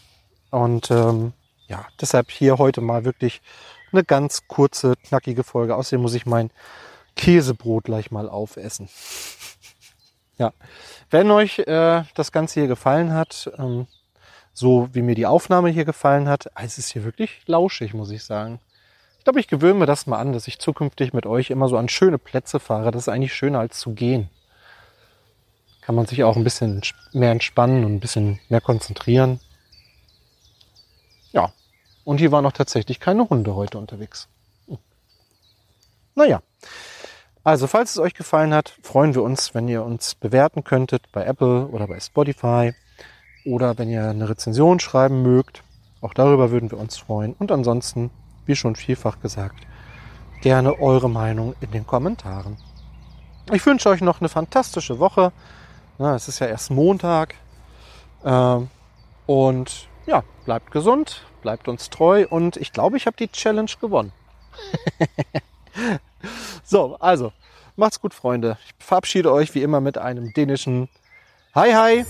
und 0.50 0.90
ähm, 0.90 1.32
ja, 1.68 1.86
deshalb 2.00 2.30
hier 2.30 2.58
heute 2.58 2.80
mal 2.80 3.04
wirklich 3.04 3.40
eine 3.92 4.04
ganz 4.04 4.48
kurze, 4.48 4.94
knackige 4.96 5.44
Folge. 5.44 5.76
Außerdem 5.76 6.02
muss 6.02 6.14
ich 6.14 6.26
mein 6.26 6.50
Käsebrot 7.16 7.84
gleich 7.84 8.10
mal 8.10 8.28
aufessen. 8.28 8.88
Ja, 10.40 10.52
wenn 11.10 11.32
euch 11.32 11.58
äh, 11.58 12.04
das 12.14 12.30
Ganze 12.30 12.60
hier 12.60 12.68
gefallen 12.68 13.12
hat, 13.12 13.50
ähm, 13.58 13.88
so 14.52 14.88
wie 14.92 15.02
mir 15.02 15.16
die 15.16 15.26
Aufnahme 15.26 15.68
hier 15.68 15.84
gefallen 15.84 16.28
hat, 16.28 16.46
ah, 16.54 16.62
es 16.62 16.78
ist 16.78 16.92
hier 16.92 17.02
wirklich 17.02 17.40
lauschig, 17.46 17.92
muss 17.92 18.12
ich 18.12 18.22
sagen. 18.22 18.60
Ich 19.18 19.24
glaube, 19.24 19.40
ich 19.40 19.48
gewöhne 19.48 19.80
mir 19.80 19.86
das 19.86 20.06
mal 20.06 20.20
an, 20.20 20.32
dass 20.32 20.46
ich 20.46 20.60
zukünftig 20.60 21.12
mit 21.12 21.26
euch 21.26 21.50
immer 21.50 21.68
so 21.68 21.76
an 21.76 21.88
schöne 21.88 22.18
Plätze 22.18 22.60
fahre. 22.60 22.92
Das 22.92 23.02
ist 23.02 23.08
eigentlich 23.08 23.34
schöner 23.34 23.58
als 23.58 23.80
zu 23.80 23.94
gehen. 23.94 24.30
Kann 25.80 25.96
man 25.96 26.06
sich 26.06 26.22
auch 26.22 26.36
ein 26.36 26.44
bisschen 26.44 26.82
mehr 27.12 27.32
entspannen 27.32 27.84
und 27.84 27.96
ein 27.96 28.00
bisschen 28.00 28.38
mehr 28.48 28.60
konzentrieren. 28.60 29.40
Und 32.08 32.20
hier 32.20 32.32
waren 32.32 32.46
auch 32.46 32.52
tatsächlich 32.52 33.00
keine 33.00 33.28
Hunde 33.28 33.54
heute 33.54 33.76
unterwegs. 33.76 34.28
Naja. 36.14 36.40
Also, 37.44 37.66
falls 37.66 37.90
es 37.90 37.98
euch 37.98 38.14
gefallen 38.14 38.54
hat, 38.54 38.72
freuen 38.82 39.14
wir 39.14 39.22
uns, 39.22 39.54
wenn 39.54 39.68
ihr 39.68 39.84
uns 39.84 40.14
bewerten 40.14 40.64
könntet 40.64 41.12
bei 41.12 41.26
Apple 41.26 41.66
oder 41.66 41.86
bei 41.86 42.00
Spotify 42.00 42.72
oder 43.44 43.76
wenn 43.76 43.90
ihr 43.90 44.08
eine 44.08 44.26
Rezension 44.26 44.80
schreiben 44.80 45.20
mögt. 45.20 45.62
Auch 46.00 46.14
darüber 46.14 46.50
würden 46.50 46.70
wir 46.70 46.78
uns 46.78 46.96
freuen. 46.96 47.34
Und 47.34 47.52
ansonsten, 47.52 48.10
wie 48.46 48.56
schon 48.56 48.74
vielfach 48.74 49.20
gesagt, 49.20 49.66
gerne 50.40 50.80
eure 50.80 51.10
Meinung 51.10 51.56
in 51.60 51.72
den 51.72 51.86
Kommentaren. 51.86 52.56
Ich 53.52 53.66
wünsche 53.66 53.90
euch 53.90 54.00
noch 54.00 54.22
eine 54.22 54.30
fantastische 54.30 54.98
Woche. 54.98 55.30
Na, 55.98 56.14
es 56.14 56.26
ist 56.26 56.38
ja 56.38 56.46
erst 56.46 56.70
Montag. 56.70 57.34
Ähm, 58.24 58.70
und 59.26 59.88
ja, 60.06 60.24
bleibt 60.46 60.70
gesund, 60.70 61.27
bleibt 61.40 61.68
uns 61.68 61.90
treu 61.90 62.26
und 62.28 62.56
ich 62.56 62.72
glaube, 62.72 62.96
ich 62.96 63.06
habe 63.06 63.16
die 63.16 63.28
Challenge 63.28 63.70
gewonnen. 63.80 64.12
So, 66.64 66.96
also, 66.96 67.32
macht's 67.76 68.00
gut, 68.00 68.12
Freunde. 68.12 68.58
Ich 68.66 68.84
verabschiede 68.84 69.32
euch 69.32 69.54
wie 69.54 69.62
immer 69.62 69.80
mit 69.80 69.98
einem 69.98 70.32
dänischen 70.32 70.88
Hi 71.54 71.72
Hi. 71.72 72.04